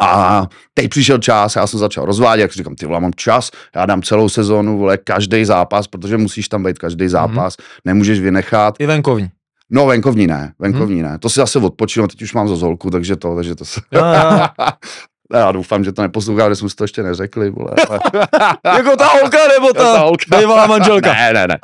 A 0.00 0.42
teď 0.74 0.90
přišel 0.90 1.18
čas, 1.18 1.56
já 1.56 1.66
jsem 1.66 1.78
začal 1.78 2.04
rozvádět, 2.04 2.42
jak 2.42 2.52
říkám, 2.52 2.74
ty 2.74 2.86
vole, 2.86 3.00
mám 3.00 3.12
čas, 3.16 3.50
já 3.74 3.86
dám 3.86 4.02
celou 4.02 4.28
sezónu, 4.28 4.78
vole, 4.78 4.96
každý 4.96 5.44
zápas, 5.44 5.86
protože 5.86 6.16
musíš 6.16 6.48
tam 6.48 6.62
být 6.62 6.78
každý 6.78 7.08
zápas, 7.08 7.56
nemůžeš 7.84 8.20
vynechat. 8.20 8.74
I 8.78 8.86
venkovní. 8.86 9.30
No, 9.74 9.86
venkovní 9.86 10.26
ne, 10.26 10.52
venkovní 10.58 11.02
ne. 11.02 11.18
To 11.18 11.28
si 11.28 11.40
zase 11.40 11.58
odpočinu, 11.58 12.06
teď 12.08 12.22
už 12.22 12.34
mám 12.34 12.48
zozolku, 12.48 12.90
takže 12.90 13.16
to, 13.16 13.36
takže 13.36 13.54
to 13.54 13.64
se... 13.64 13.80
Jo, 13.92 14.00
jo. 14.04 14.46
Já 15.34 15.52
doufám, 15.52 15.84
že 15.84 15.92
to 15.92 16.02
neposlouchá, 16.02 16.48
že 16.48 16.56
jsme 16.56 16.68
si 16.68 16.76
to 16.76 16.84
ještě 16.84 17.02
neřekli, 17.02 17.50
vole. 17.50 17.70
Ale... 17.88 17.98
jako 18.76 18.96
ta 18.96 19.06
holka 19.06 19.38
nebo 19.58 19.72
ta, 19.74 19.82
Ta 19.92 19.98
holka. 19.98 20.38
bývalá 20.38 20.66
manželka. 20.66 21.12
Ne, 21.12 21.32
ne, 21.32 21.46
ne. 21.48 21.58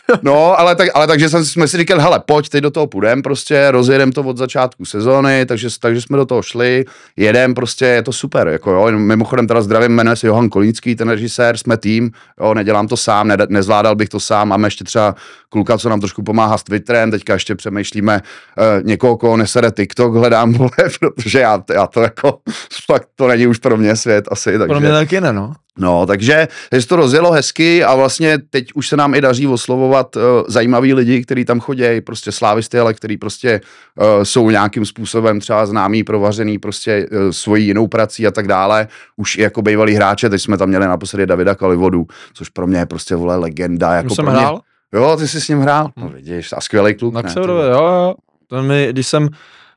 No, 0.22 0.60
ale, 0.60 0.76
tak, 0.76 0.88
ale 0.94 1.06
takže 1.06 1.28
jsem, 1.28 1.44
jsme 1.44 1.68
si 1.68 1.78
říkali, 1.78 2.02
hele, 2.02 2.20
pojď, 2.26 2.48
teď 2.48 2.62
do 2.62 2.70
toho 2.70 2.86
půjdem, 2.86 3.22
prostě 3.22 3.70
rozjedem 3.70 4.12
to 4.12 4.22
od 4.22 4.36
začátku 4.36 4.84
sezóny, 4.84 5.46
takže, 5.46 5.68
takže 5.80 6.00
jsme 6.00 6.16
do 6.16 6.26
toho 6.26 6.42
šli, 6.42 6.84
jedem, 7.16 7.54
prostě 7.54 7.84
je 7.84 8.02
to 8.02 8.12
super, 8.12 8.48
jako 8.48 8.70
jo, 8.70 8.98
mimochodem 8.98 9.46
teda 9.46 9.62
zdravím, 9.62 9.92
jmenuje 9.92 10.16
se 10.16 10.26
Johan 10.26 10.48
Kolínský, 10.48 10.96
ten 10.96 11.08
režisér, 11.08 11.56
jsme 11.56 11.76
tým, 11.76 12.10
jo, 12.40 12.54
nedělám 12.54 12.88
to 12.88 12.96
sám, 12.96 13.28
ne, 13.28 13.36
nezvládal 13.48 13.96
bych 13.96 14.08
to 14.08 14.20
sám, 14.20 14.48
máme 14.48 14.66
ještě 14.66 14.84
třeba 14.84 15.14
kluka, 15.48 15.78
co 15.78 15.88
nám 15.88 16.00
trošku 16.00 16.22
pomáhá 16.22 16.58
s 16.58 16.62
Twitterem, 16.62 17.10
teďka 17.10 17.32
ještě 17.32 17.54
přemýšlíme 17.54 18.20
uh, 18.20 18.86
někoho, 18.86 19.16
koho 19.16 19.36
nesede 19.36 19.70
TikTok, 19.70 20.14
hledám, 20.14 20.52
vole, 20.58 20.70
protože 21.00 21.40
já, 21.40 21.62
já 21.74 21.86
to 21.86 22.00
jako, 22.00 22.38
fakt 22.86 23.08
to 23.16 23.28
není 23.28 23.46
už 23.46 23.58
pro 23.58 23.76
mě 23.76 23.96
svět 23.96 24.24
asi, 24.30 24.58
takže... 24.58 24.66
Pro 24.66 24.80
mě 24.80 24.90
taky 24.90 25.20
ne, 25.20 25.32
no. 25.32 25.52
No, 25.78 26.06
takže, 26.06 26.48
takže 26.70 26.82
se 26.82 26.88
to 26.88 26.96
rozjelo 26.96 27.32
hezky 27.32 27.84
a 27.84 27.94
vlastně 27.94 28.38
teď 28.38 28.72
už 28.74 28.88
se 28.88 28.96
nám 28.96 29.14
i 29.14 29.20
daří 29.20 29.46
oslovovat 29.46 30.16
uh, 30.16 30.22
zajímaví 30.48 30.94
lidi, 30.94 31.22
kteří 31.22 31.44
tam 31.44 31.60
chodí, 31.60 32.00
prostě 32.00 32.32
slávisty, 32.32 32.78
ale 32.78 32.94
který 32.94 33.16
prostě 33.16 33.60
uh, 34.00 34.22
jsou 34.22 34.50
nějakým 34.50 34.86
způsobem 34.86 35.40
třeba 35.40 35.66
známý, 35.66 36.04
provařený 36.04 36.58
prostě 36.58 37.06
uh, 37.12 37.30
svojí 37.30 37.66
jinou 37.66 37.86
prací 37.88 38.26
a 38.26 38.30
tak 38.30 38.48
dále. 38.48 38.88
Už 39.16 39.36
i 39.36 39.42
jako 39.42 39.62
bývalí 39.62 39.94
hráče, 39.94 40.30
teď 40.30 40.42
jsme 40.42 40.58
tam 40.58 40.68
měli 40.68 40.86
naposledy 40.86 41.26
Davida 41.26 41.54
Kalivodu, 41.54 42.06
což 42.34 42.48
pro 42.48 42.66
mě 42.66 42.78
je 42.78 42.86
prostě 42.86 43.16
vole 43.16 43.36
legenda. 43.36 43.94
Jako 43.94 44.14
jsem 44.14 44.24
pro 44.24 44.32
mě, 44.32 44.40
hrál, 44.40 44.60
Jo, 44.92 45.16
ty 45.16 45.28
jsi 45.28 45.40
s 45.40 45.48
ním 45.48 45.60
hrál. 45.60 45.90
No 45.96 46.08
vidíš, 46.08 46.52
a 46.52 46.60
skvělý 46.60 46.94
kluk. 46.94 47.14
na 47.14 47.22
ne, 47.22 47.32
vole. 47.34 47.68
jo, 47.68 47.84
jo. 47.84 48.14
To 48.46 48.62
mi, 48.62 48.88
když 48.90 49.06
jsem 49.06 49.28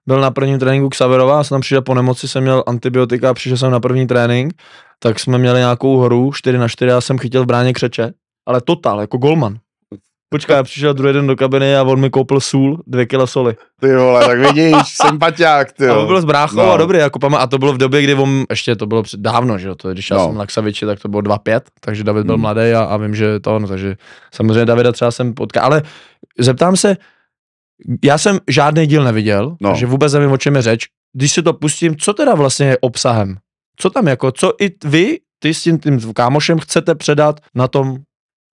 byl 0.08 0.20
na 0.22 0.32
prvním 0.32 0.60
tréninku 0.60 0.90
Ksaverova, 0.90 1.44
jsem 1.44 1.56
tam 1.56 1.62
přišel 1.62 1.82
po 1.82 1.94
nemoci, 1.94 2.28
jsem 2.28 2.44
měl 2.44 2.64
antibiotika, 2.68 3.34
přišel 3.34 3.58
jsem 3.58 3.72
na 3.72 3.80
první 3.80 4.08
trénink, 4.08 4.54
tak 5.00 5.20
jsme 5.20 5.38
měli 5.38 5.60
nějakou 5.60 6.00
hru 6.00 6.32
4 6.34 6.58
na 6.58 6.68
4 6.68 6.90
já 6.90 7.02
jsem 7.02 7.18
chytil 7.18 7.44
v 7.44 7.46
bráně 7.46 7.74
křeče, 7.74 8.12
ale 8.48 8.62
totál, 8.62 9.02
jako 9.02 9.18
golman. 9.18 9.58
Počkej, 10.30 10.56
já 10.56 10.64
přišel 10.64 10.94
druhý 10.94 11.14
den 11.14 11.28
do 11.28 11.36
kabiny 11.36 11.78
a 11.78 11.84
on 11.84 12.00
mi 12.00 12.10
koupil 12.10 12.40
sůl, 12.40 12.82
dvě 12.88 13.06
kila 13.06 13.28
soli. 13.28 13.56
Ty 13.82 13.96
vole, 13.96 14.26
tak 14.26 14.40
vidíš, 14.40 14.76
sympatiák, 15.08 15.72
ty 15.72 15.86
A 15.86 15.88
jo. 15.94 16.02
on 16.02 16.08
byl 16.08 16.22
s 16.22 16.26
bráchou 16.26 16.56
No. 16.58 16.72
a 16.72 16.78
dobrý, 16.78 16.98
jako 16.98 17.20
pama, 17.20 17.38
a 17.38 17.48
to 17.48 17.58
bylo 17.58 17.74
v 17.74 17.78
době, 17.78 18.02
kdy 18.02 18.14
on, 18.16 18.44
ještě 18.50 18.76
to 18.76 18.86
bylo 18.86 19.04
před, 19.04 19.20
dávno, 19.20 19.58
že 19.58 19.68
jo, 19.68 19.76
to, 19.76 19.92
když 19.92 20.10
já 20.10 20.18
No. 20.18 20.26
jsem 20.28 20.36
na 20.38 20.46
Ksaviči, 20.46 20.86
tak 20.86 21.00
to 21.00 21.08
bylo 21.08 21.22
2-5, 21.22 21.62
takže 21.82 22.04
David 22.04 22.26
byl 22.26 22.36
Hmm. 22.36 22.42
mladý 22.42 22.72
a, 22.72 22.84
a, 22.84 22.98
vím, 22.98 23.16
že 23.16 23.40
to 23.40 23.56
ono, 23.56 23.68
takže 23.68 23.96
samozřejmě 24.34 24.66
Davida 24.66 24.92
třeba 24.92 25.12
jsem 25.12 25.34
potkal, 25.34 25.66
ale 25.66 25.82
zeptám 26.40 26.76
se, 26.78 26.98
já 28.03 28.17
jsem 28.17 28.39
žádný 28.50 28.88
díl 28.88 29.03
neviděl, 29.03 29.55
No. 29.62 29.70
takže 29.70 29.86
vůbec 29.86 30.13
nevím, 30.13 30.32
o 30.32 30.38
čem 30.38 30.55
je 30.55 30.62
řeč, 30.62 30.86
když 31.13 31.32
si 31.32 31.44
to 31.44 31.53
pustím, 31.53 31.96
co 31.96 32.13
teda 32.13 32.36
vlastně 32.36 32.65
je 32.65 32.77
obsahem? 32.82 33.38
Co 33.77 33.89
tam 33.89 34.08
jako, 34.08 34.32
co 34.32 34.53
i 34.62 34.72
vy, 34.86 35.20
ty 35.39 35.53
s 35.53 35.63
tím, 35.63 35.79
tím 35.79 36.13
kámošem 36.13 36.60
chcete 36.60 36.96
předat 36.96 37.39
na 37.55 37.67
tom, 37.67 37.98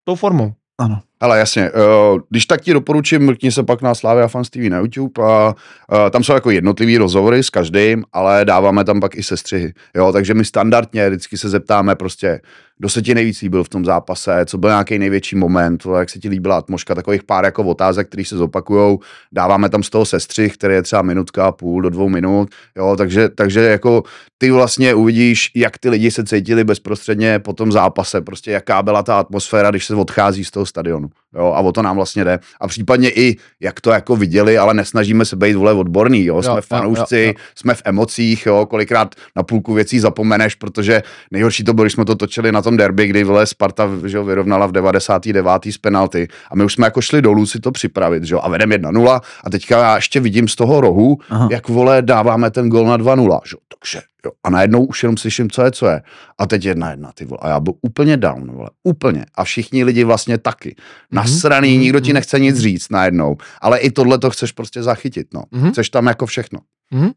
tou 0.05 0.15
formou? 0.15 0.53
Ano. 0.81 1.01
Hele, 1.23 1.39
jasně, 1.39 1.71
uh, 1.71 2.21
když 2.31 2.47
tak 2.47 2.61
ti 2.61 2.73
doporučím, 2.73 3.23
mrkni 3.27 3.53
se 3.53 3.63
pak 3.63 3.83
na 3.83 3.95
Slávia 3.95 4.29
Fans 4.29 4.51
TV 4.51 4.57
na 4.57 4.79
YouTube 4.79 5.25
a 5.25 5.55
uh, 5.93 6.11
tam 6.11 6.25
jsou 6.25 6.33
jako 6.33 6.51
jednotlivý 6.51 6.99
rozhovory 6.99 7.43
s 7.43 7.51
každým, 7.51 8.05
ale 8.13 8.45
dáváme 8.45 8.85
tam 8.85 9.01
pak 9.01 9.17
i 9.17 9.23
sestřihy, 9.23 9.73
jo, 9.97 10.13
takže 10.13 10.35
my 10.35 10.45
standardně 10.45 11.09
vždycky 11.11 11.39
se 11.39 11.49
zeptáme 11.49 11.95
prostě, 11.97 12.41
kdo 12.83 12.89
se 12.89 13.03
ti 13.03 13.15
nejvíc 13.15 13.41
líbil 13.41 13.65
v 13.65 13.69
tom 13.69 13.85
zápase, 13.85 14.45
co 14.47 14.59
byl 14.59 14.71
nějaký 14.71 14.99
největší 14.99 15.37
moment, 15.37 15.83
jak 15.99 16.11
se 16.11 16.19
ti 16.19 16.29
líbila 16.29 16.57
atmosféra, 16.57 16.95
takových 16.95 17.23
pár 17.23 17.45
jako 17.45 17.63
otázek, 17.65 18.09
které 18.09 18.25
se 18.25 18.37
zopakujou, 18.37 19.01
dáváme 19.33 19.69
tam 19.69 19.83
z 19.83 19.91
toho 19.91 20.05
sestřih, 20.05 20.55
který 20.55 20.75
je 20.75 20.83
třeba 20.83 21.03
minutka 21.03 21.47
a 21.47 21.53
půl 21.53 21.83
do 21.83 21.91
dvou 21.91 22.09
minut, 22.09 22.49
jo, 22.77 22.97
takže, 22.97 23.29
takže 23.29 23.61
jako 23.61 24.03
ty 24.39 24.51
vlastně 24.51 24.95
uvidíš, 24.95 25.51
jak 25.55 25.79
ty 25.79 25.89
lidi 25.89 26.11
se 26.11 26.25
cítili 26.25 26.65
bezprostředně 26.65 27.39
po 27.39 27.53
tom 27.53 27.73
zápase, 27.73 28.21
prostě 28.21 28.51
jaká 28.51 28.83
byla 28.83 29.03
ta 29.03 29.19
atmosféra, 29.19 29.71
když 29.71 29.87
se 29.87 29.95
odchází 29.95 30.45
z 30.45 30.51
toho 30.51 30.67
stadionu. 30.67 31.11
Jo, 31.35 31.53
a 31.57 31.61
o 31.61 31.73
to 31.73 31.83
nám 31.83 31.97
vlastně 31.97 32.25
jde. 32.25 32.39
A 32.61 32.69
případně 32.69 33.11
i, 33.11 33.37
jak 33.61 33.81
to 33.81 33.91
jako 33.91 34.17
viděli, 34.17 34.59
ale 34.59 34.75
nesnažíme 34.75 35.25
se 35.25 35.37
být 35.37 35.55
vole 35.55 35.73
odborný, 35.73 36.25
jo. 36.25 36.43
Jsme 36.43 36.51
Jo, 36.53 36.57
jo, 36.57 36.63
fanoušci, 36.63 37.19
jo, 37.19 37.27
jo. 37.27 37.33
jsme 37.55 37.75
v 37.75 37.83
emocích, 37.85 38.47
jo, 38.47 38.67
kolikrát 38.67 39.15
na 39.37 39.43
půlku 39.43 39.75
věcí 39.75 39.99
zapomeneš, 39.99 40.55
protože 40.55 41.03
nejhorší 41.31 41.65
to 41.65 41.75
bylo, 41.75 41.85
když 41.85 41.93
jsme 41.93 42.05
to 42.05 42.15
točili 42.15 42.53
na 42.53 42.63
tom 42.63 42.77
derby, 42.77 43.07
kdy 43.07 43.25
vole 43.25 43.47
Sparta 43.47 43.89
že 44.07 44.17
jo, 44.17 44.25
vyrovnala 44.25 44.67
v 44.67 44.73
99. 44.73 45.47
z 45.71 45.79
penalty 45.79 46.29
a 46.51 46.57
my 46.57 46.65
už 46.65 46.73
jsme 46.73 46.87
jako 46.87 47.01
šli 47.01 47.23
dolů 47.23 47.47
si 47.47 47.61
to 47.61 47.73
připravit, 47.73 48.25
že 48.25 48.35
jo, 48.35 48.41
a 48.43 48.49
vedem 48.49 48.71
1-0 48.71 49.21
a 49.45 49.51
teďka 49.51 49.79
já 49.79 49.97
ještě 49.97 50.21
vidím 50.21 50.49
z 50.49 50.57
toho 50.57 50.81
rohu, 50.81 51.19
Aha. 51.31 51.49
jak 51.51 51.69
vole 51.69 52.03
dáváme 52.03 52.51
ten 52.51 52.69
gol 52.69 52.87
na 52.87 52.99
2-0, 52.99 53.41
že 53.47 53.55
jo, 53.55 53.59
takže 53.79 54.01
jo. 54.27 54.33
A 54.45 54.51
najednou 54.51 54.85
už 54.85 55.03
jenom 55.03 55.17
slyším, 55.17 55.51
co 55.51 55.63
je, 55.63 55.71
co 55.71 55.87
je. 55.87 56.03
A 56.39 56.47
teď 56.47 56.65
jedna 56.65 56.91
jedna, 56.91 57.13
ty 57.13 57.25
vole. 57.25 57.39
A 57.43 57.49
já 57.49 57.61
byl 57.61 57.75
úplně 57.83 58.17
down, 58.17 58.53
vole. 58.53 58.71
Úplně. 58.83 59.27
A 59.35 59.45
všichni 59.45 59.85
lidi 59.85 60.05
vlastně 60.05 60.39
taky. 60.39 60.77
Nasraný, 61.13 61.73
mhm, 61.73 61.81
nikdo 61.81 62.01
ti 62.01 62.11
mhm. 62.11 62.15
nechce 62.15 62.39
nic 62.39 62.59
říct 62.59 62.91
najednou. 62.91 63.37
Ale 63.61 63.79
i 63.79 63.91
tohle 63.91 64.19
to 64.19 64.31
chceš 64.31 64.53
prostě 64.53 64.83
zachytit, 64.83 65.27
no. 65.35 65.43
Mhm. 65.51 65.71
Chceš 65.71 65.91
tam 65.91 66.07
jako 66.07 66.27
všechno. 66.27 66.59
Mhm. 66.91 67.11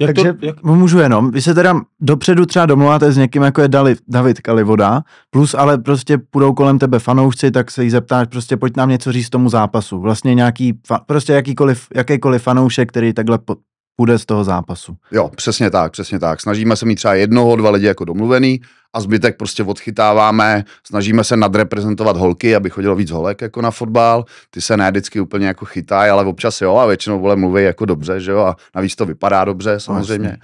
Jak 0.00 0.08
Takže 0.08 0.32
to, 0.32 0.46
jak, 0.46 0.62
můžu 0.62 0.98
jenom, 0.98 1.30
vy 1.30 1.42
se 1.42 1.54
teda 1.54 1.80
dopředu 2.00 2.46
třeba 2.46 2.66
domluváte 2.66 3.12
s 3.12 3.16
někým, 3.16 3.42
jako 3.42 3.62
je 3.62 3.68
Dali, 3.68 3.96
David 4.08 4.40
Kalivoda, 4.40 5.02
plus 5.30 5.54
ale 5.54 5.78
prostě 5.78 6.18
půjdou 6.18 6.54
kolem 6.54 6.78
tebe 6.78 6.98
fanoušci, 6.98 7.50
tak 7.50 7.70
se 7.70 7.84
jí 7.84 7.90
zeptáš, 7.90 8.28
prostě 8.28 8.56
pojď 8.56 8.76
nám 8.76 8.88
něco 8.88 9.12
říct 9.12 9.30
tomu 9.30 9.48
zápasu. 9.48 10.00
Vlastně 10.00 10.34
nějaký, 10.34 10.72
fa- 10.72 11.00
prostě 11.06 11.32
jakýkoliv, 11.32 11.86
jakýkoliv 11.94 12.42
fanoušek, 12.42 12.88
který 12.88 13.12
takhle 13.12 13.38
po, 13.38 13.56
půjde 14.00 14.18
z 14.18 14.26
toho 14.26 14.44
zápasu. 14.44 14.96
Jo, 15.12 15.30
přesně 15.36 15.70
tak, 15.70 15.92
přesně 15.92 16.18
tak. 16.18 16.40
Snažíme 16.40 16.76
se 16.76 16.86
mít 16.86 16.94
třeba 16.94 17.14
jednoho, 17.14 17.56
dva 17.56 17.70
lidi 17.70 17.86
jako 17.86 18.04
domluvený 18.04 18.60
a 18.92 19.00
zbytek 19.00 19.36
prostě 19.36 19.62
odchytáváme, 19.62 20.64
snažíme 20.86 21.24
se 21.24 21.36
nadreprezentovat 21.36 22.16
holky, 22.16 22.56
aby 22.56 22.70
chodilo 22.70 22.94
víc 22.94 23.10
holek 23.10 23.42
jako 23.42 23.62
na 23.62 23.70
fotbal. 23.70 24.24
Ty 24.50 24.60
se 24.60 24.76
ne 24.76 24.90
vždycky 24.90 25.20
úplně 25.20 25.46
jako 25.46 25.64
chytají, 25.64 26.10
ale 26.10 26.24
občas 26.24 26.60
jo 26.60 26.76
a 26.76 26.86
většinou 26.86 27.20
vole 27.20 27.36
mluví 27.36 27.64
jako 27.64 27.84
dobře, 27.84 28.20
že 28.20 28.30
jo, 28.30 28.38
a 28.38 28.56
navíc 28.74 28.94
to 28.94 29.06
vypadá 29.06 29.44
dobře 29.44 29.80
samozřejmě. 29.80 30.36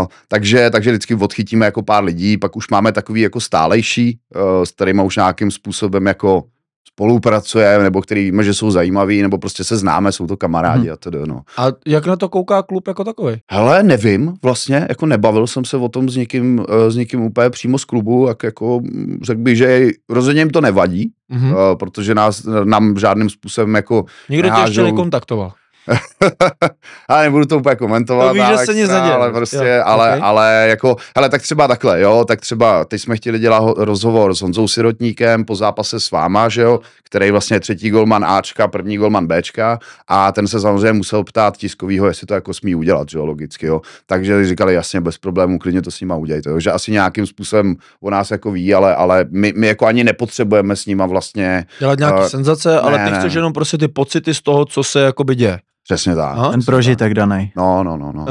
Uh, 0.00 0.06
takže, 0.28 0.70
takže 0.70 0.90
vždycky 0.90 1.14
odchytíme 1.14 1.66
jako 1.66 1.82
pár 1.82 2.04
lidí, 2.04 2.36
pak 2.36 2.56
už 2.56 2.68
máme 2.68 2.92
takový 2.92 3.20
jako 3.20 3.40
stálejší, 3.40 4.18
uh, 4.34 4.64
s 4.64 4.70
kterými 4.70 5.02
už 5.02 5.16
nějakým 5.16 5.50
způsobem 5.50 6.06
jako 6.06 6.44
spolupracujeme, 6.88 7.84
nebo 7.84 8.02
který 8.02 8.24
víme, 8.24 8.44
že 8.44 8.54
jsou 8.54 8.70
zajímaví, 8.70 9.22
nebo 9.22 9.38
prostě 9.38 9.64
se 9.64 9.76
známe, 9.76 10.12
jsou 10.12 10.26
to 10.26 10.36
kamarádi 10.36 10.90
a 10.90 10.96
tedy, 10.96 11.18
no. 11.26 11.40
a 11.58 11.66
jak 11.86 12.06
na 12.06 12.16
to 12.16 12.28
kouká 12.28 12.62
klub 12.62 12.88
jako 12.88 13.04
takový? 13.04 13.36
Hele, 13.50 13.82
nevím, 13.82 14.34
vlastně, 14.42 14.86
jako 14.88 15.06
nebavil 15.06 15.46
jsem 15.46 15.64
se 15.64 15.76
o 15.76 15.88
tom 15.88 16.08
s 16.08 16.16
někým, 16.16 16.64
eh, 16.68 16.90
s 16.90 16.96
někým 16.96 17.20
úplně 17.20 17.50
přímo 17.50 17.78
z 17.78 17.84
klubu, 17.84 18.28
jak 18.28 18.42
jako 18.42 18.80
mm, 18.80 19.18
řekl 19.22 19.40
bych, 19.40 19.56
že 19.56 19.88
rozhodně 20.08 20.40
jim 20.40 20.50
to 20.50 20.60
nevadí, 20.60 21.10
hmm. 21.30 21.54
protože 21.78 22.14
nás, 22.14 22.46
nám 22.64 22.98
žádným 22.98 23.30
způsobem 23.30 23.74
jako, 23.74 24.04
Nikdo 24.28 24.48
tě 24.48 24.60
ještě 24.60 24.80
nehážou- 24.80 24.84
nekontaktoval. 24.84 25.52
ale 27.08 27.22
nebudu 27.24 27.44
to 27.46 27.58
úplně 27.58 27.76
komentovat, 27.76 28.28
To 28.28 28.34
víš, 28.34 28.42
že 28.42 28.48
ale, 28.52 28.66
se 28.66 28.74
nic 28.74 28.88
neděje. 28.88 29.12
ale 29.12 29.30
prostě, 29.32 29.56
Jo, 29.56 29.82
ale, 29.84 30.16
ok. 30.16 30.22
ale 30.22 30.66
jako, 30.68 30.96
hele, 31.16 31.28
tak 31.28 31.42
třeba 31.42 31.68
takhle, 31.68 32.00
jo, 32.00 32.24
tak 32.28 32.40
třeba, 32.40 32.84
teď 32.84 33.00
jsme 33.00 33.16
chtěli 33.16 33.38
dělat 33.38 33.58
ho- 33.58 33.74
rozhovor 33.78 34.34
s 34.34 34.40
Honzou 34.42 34.68
Sirotníkem 34.68 35.44
po 35.44 35.54
zápase 35.56 36.00
s 36.00 36.10
váma, 36.10 36.48
že 36.48 36.62
jo, 36.62 36.80
který 37.04 37.30
vlastně 37.30 37.56
je 37.56 37.60
třetí 37.60 37.90
golman 37.90 38.24
Ačka, 38.24 38.68
první 38.68 38.96
golman 38.96 39.26
Bčka 39.26 39.78
a 40.08 40.32
ten 40.32 40.46
se 40.46 40.60
samozřejmě 40.60 40.92
musel 40.92 41.24
ptát 41.24 41.56
tiskovýho, 41.56 42.06
jestli 42.06 42.26
to 42.26 42.34
jako 42.34 42.54
smí 42.54 42.74
udělat, 42.74 43.08
že 43.08 43.18
jo, 43.18 43.24
logicky, 43.26 43.66
jo. 43.66 43.80
Takže 44.06 44.44
říkali 44.46 44.74
jasně, 44.74 45.00
bez 45.00 45.18
problémů, 45.18 45.58
klidně 45.58 45.82
to 45.82 45.90
s 45.90 46.00
nima 46.00 46.16
udělejte, 46.16 46.50
jo. 46.50 46.60
že 46.60 46.72
asi 46.72 46.92
nějakým 46.92 47.26
způsobem 47.26 47.74
o 48.00 48.10
nás 48.10 48.30
jako 48.30 48.50
ví, 48.50 48.74
ale, 48.74 48.94
ale 48.94 49.24
my, 49.30 49.52
my 49.56 49.66
jako 49.66 49.86
ani 49.86 50.04
nepotřebujeme 50.04 50.76
s 50.76 50.86
nima 50.86 51.06
vlastně, 51.06 51.64
Dělat 51.78 51.98
nějaký 51.98 52.18
Eh, 52.24 52.28
senzace, 52.28 52.80
ale 52.80 52.98
ne, 52.98 53.04
ty 53.04 53.10
ne. 53.10 53.18
chceš 53.18 53.34
jenom 53.34 53.52
prostě 53.52 53.78
ty 53.78 53.88
pocity 53.88 54.34
z 54.34 54.42
toho, 54.42 54.64
co 54.64 54.84
se 54.84 55.00
jakoby 55.00 55.34
děje. 55.34 55.58
Přesně 55.82 56.14
tak. 56.14 56.36
Aha. 56.36 56.50
Ten 56.50 56.62
prožitek 56.62 57.14
danej. 57.14 57.52
No, 57.56 57.84
no, 57.84 57.96
no, 57.96 58.12
no. 58.14 58.22
Uh, 58.22 58.28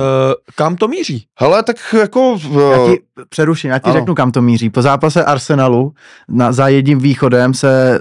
kam 0.55 0.75
to 0.75 0.88
míří? 0.88 1.25
Hele, 1.39 1.63
tak 1.63 1.75
jako... 2.00 2.38
Já 2.72 2.86
ti 2.86 3.00
přeruším, 3.29 3.70
já 3.70 3.79
ti 3.79 3.89
ano. 3.89 3.93
řeknu, 3.93 4.15
kam 4.15 4.31
to 4.31 4.41
míří. 4.41 4.70
Po 4.70 4.81
zápase 4.81 5.25
Arsenalu 5.25 5.93
na, 6.29 6.51
za 6.51 6.67
jedním 6.67 7.00
východem 7.00 7.53
se, 7.53 8.00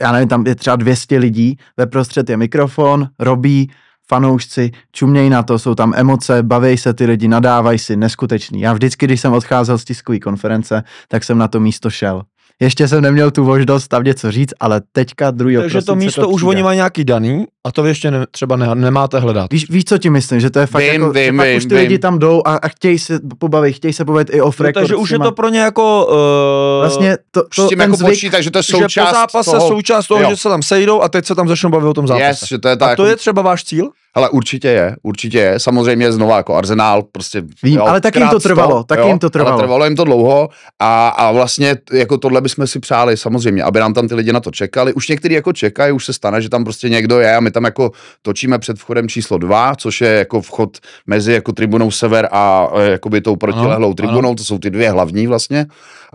já 0.00 0.12
nevím, 0.12 0.28
tam 0.28 0.46
je 0.46 0.54
třeba 0.54 0.76
200 0.76 1.18
lidí, 1.18 1.58
ve 1.76 1.86
prostřed 1.86 2.30
je 2.30 2.36
mikrofon, 2.36 3.08
robí, 3.18 3.70
fanoušci, 4.08 4.70
čumějí 4.92 5.30
na 5.30 5.42
to, 5.42 5.58
jsou 5.58 5.74
tam 5.74 5.92
emoce, 5.96 6.42
baví 6.42 6.76
se 6.76 6.94
ty 6.94 7.06
lidi, 7.06 7.28
nadávají 7.28 7.78
si, 7.78 7.96
neskutečný. 7.96 8.60
Já 8.60 8.72
vždycky, 8.72 9.06
když 9.06 9.20
jsem 9.20 9.32
odcházel 9.32 9.78
z 9.78 9.84
tiskové 9.84 10.18
konference, 10.18 10.82
tak 11.08 11.24
jsem 11.24 11.38
na 11.38 11.48
to 11.48 11.60
místo 11.60 11.90
šel. 11.90 12.22
Ještě 12.60 12.88
jsem 12.88 13.00
neměl 13.02 13.30
tu 13.30 13.44
možnost 13.44 13.88
tam 13.88 14.04
něco 14.04 14.30
říct, 14.32 14.54
ale 14.60 14.80
teďka 14.92 15.30
druhý 15.30 15.56
Takže 15.56 15.82
to 15.82 15.94
místo 15.94 16.28
už 16.28 16.42
oni 16.42 16.62
mají 16.62 16.76
nějaký 16.76 17.04
daný 17.04 17.44
a 17.66 17.72
to 17.72 17.82
vy 17.82 17.88
ještě 17.90 18.10
ne, 18.10 18.26
třeba 18.30 18.56
ne, 18.56 18.74
nemáte 18.74 19.18
hledat. 19.18 19.52
Víš, 19.52 19.70
víš, 19.70 19.84
co 19.84 19.98
ti 19.98 20.10
myslím, 20.10 20.40
že 20.40 20.50
to 20.50 20.58
je 20.58 20.66
fakt 20.66 20.82
Vím, 20.82 20.92
jako, 21.02 21.12
že 21.14 21.20
vím, 21.24 21.36
pak 21.36 21.46
vím, 21.46 21.56
už 21.56 21.64
ty 21.64 21.68
vím. 21.74 21.78
lidi 21.78 21.98
tam 21.98 22.18
jdou 22.18 22.42
a, 22.44 22.54
a 22.56 22.68
chtějí 22.68 22.98
se 22.98 23.20
pobavit, 23.38 23.76
chtějí 23.76 23.92
se 23.92 24.04
pobavit 24.04 24.28
i 24.32 24.40
off 24.40 24.60
No, 24.60 24.66
record. 24.66 24.82
takže 24.82 24.96
už 24.96 25.10
je 25.10 25.18
to 25.18 25.32
pro 25.32 25.48
ně 25.48 25.60
jako... 25.60 26.06
Uh, 26.06 26.80
Vlastně 26.80 27.16
to, 27.30 27.42
to, 27.56 27.64
s 27.66 27.68
tím 27.68 27.78
ten 27.78 27.90
jako 27.90 27.96
zvyk, 27.96 28.10
počítají, 28.10 28.44
že 28.44 28.50
to 28.50 28.58
je 28.58 28.62
že 28.62 28.72
po 28.72 28.78
součást 28.78 29.14
zápase 29.14 29.50
toho, 29.50 29.68
součást 29.68 30.06
toho, 30.06 30.22
Jo. 30.22 30.30
že 30.30 30.36
se 30.36 30.48
tam 30.48 30.62
sejdou 30.62 31.02
a 31.02 31.08
teď 31.08 31.26
se 31.26 31.34
tam 31.34 31.48
začnou 31.48 31.70
bavit 31.70 31.86
o 31.86 31.94
tom 31.94 32.06
zápase. 32.06 32.24
Yes, 32.26 32.44
že 32.48 32.58
to 32.58 32.68
je 32.68 32.76
tak. 32.76 32.92
a 32.92 32.96
to 32.96 33.06
je 33.06 33.16
třeba 33.16 33.42
váš 33.42 33.64
cíl? 33.64 33.90
Ale 34.18 34.28
určitě 34.28 34.68
je, 34.68 34.96
určitě 35.02 35.38
je. 35.38 35.60
Samozřejmě 35.60 36.12
znova 36.12 36.36
jako 36.36 36.54
Arsenal, 36.54 37.02
prostě. 37.02 37.42
Vím, 37.62 37.80
ale 37.80 38.00
taky 38.00 38.18
jim 38.18 38.28
to 38.28 38.30
krát 38.30 38.40
sto, 38.40 38.48
trvalo, 38.48 38.84
taky 38.84 39.08
jim 39.08 39.18
to 39.18 39.30
trvalo. 39.30 39.52
Ale 39.52 39.62
trvalo 39.62 39.84
jim 39.84 39.96
to 39.96 40.04
dlouho 40.04 40.48
a, 40.78 41.08
a 41.08 41.32
vlastně 41.32 41.76
jako 41.92 42.18
tohle 42.18 42.40
bychom 42.40 42.66
si 42.66 42.80
přáli 42.80 43.16
samozřejmě, 43.16 43.62
aby 43.62 43.80
nám 43.80 43.94
tam 43.94 44.08
ty 44.08 44.14
lidi 44.14 44.32
na 44.32 44.40
to 44.40 44.50
čekali. 44.50 44.94
Už 44.94 45.08
někteří 45.08 45.34
jako 45.34 45.52
čekají, 45.52 45.92
už 45.92 46.04
se 46.04 46.12
stane, 46.12 46.42
že 46.42 46.48
tam 46.48 46.64
prostě 46.64 46.88
někdo 46.88 47.20
je 47.20 47.36
a 47.36 47.40
my 47.40 47.50
tam 47.50 47.64
jako 47.64 47.90
točíme 48.22 48.58
před 48.58 48.78
vchodem 48.78 49.08
číslo 49.08 49.38
dva, 49.38 49.74
což 49.76 50.00
je 50.00 50.08
jako 50.08 50.40
vchod 50.40 50.78
mezi 51.06 51.32
jako 51.32 51.52
tribunou 51.52 51.90
sever 51.90 52.28
a 52.32 52.68
e, 52.74 52.90
jakoby 52.90 53.20
tou 53.20 53.36
protilehlou 53.36 53.88
Ano, 53.88 53.94
tribunou, 53.94 54.34
to 54.34 54.44
jsou 54.44 54.58
ty 54.58 54.70
dvě 54.70 54.90
hlavní 54.90 55.26
vlastně. 55.26 55.66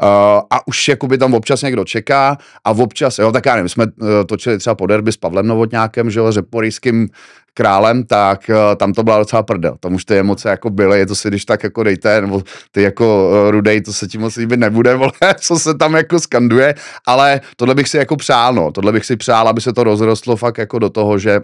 Uh, 0.04 0.08
a 0.50 0.68
už 0.68 0.88
jakoby 0.88 1.18
tam 1.18 1.34
občas 1.34 1.62
někdo 1.62 1.84
čeká 1.86 2.38
a 2.66 2.72
občas, 2.72 3.20
jo, 3.20 3.32
tak 3.32 3.46
já 3.46 3.56
nevím, 3.56 3.70
jsme 3.70 3.86
uh, 3.86 4.08
točili 4.26 4.58
třeba 4.58 4.76
po 4.76 4.88
derby 4.88 5.12
s 5.12 5.18
Pavlem 5.18 5.48
Novotňákem, 5.48 6.12
že 6.12 6.20
jo, 6.20 6.32
řeporyským 6.32 7.10
králem, 7.54 8.04
tak 8.04 8.50
uh, 8.50 8.76
tam 8.76 8.94
to 8.94 9.04
byla 9.04 9.20
docela 9.20 9.44
prdel. 9.44 9.76
Tam 9.80 9.94
už 9.94 10.06
ty 10.06 10.20
emoce 10.20 10.50
jako 10.50 10.70
byly, 10.70 11.06
to 11.06 11.16
si 11.16 11.28
když 11.28 11.46
tak 11.46 11.64
jako 11.64 11.84
dejte, 11.84 12.22
nebo 12.22 12.42
ty 12.72 12.82
jako 12.82 13.30
uh, 13.30 13.52
rudej, 13.52 13.82
to 13.82 13.94
se 13.94 14.08
ti 14.08 14.18
moc 14.18 14.36
líbit 14.36 14.60
nebude, 14.60 14.96
vole, 15.04 15.12
co 15.40 15.60
se 15.60 15.74
tam 15.74 15.94
jako 15.94 16.20
skanduje, 16.20 16.76
ale 17.08 17.42
tohle 17.56 17.76
bych 17.76 17.88
si 17.88 17.98
jako 17.98 18.16
přál, 18.16 18.54
no, 18.54 18.72
tohle 18.72 18.92
bych 18.92 19.06
si 19.06 19.16
přál, 19.16 19.48
aby 19.48 19.62
se 19.62 19.74
to 19.74 19.84
rozrostlo 19.84 20.36
fakt 20.36 20.58
jako 20.58 20.80
do 20.80 20.90
toho, 20.90 21.18
že 21.18 21.42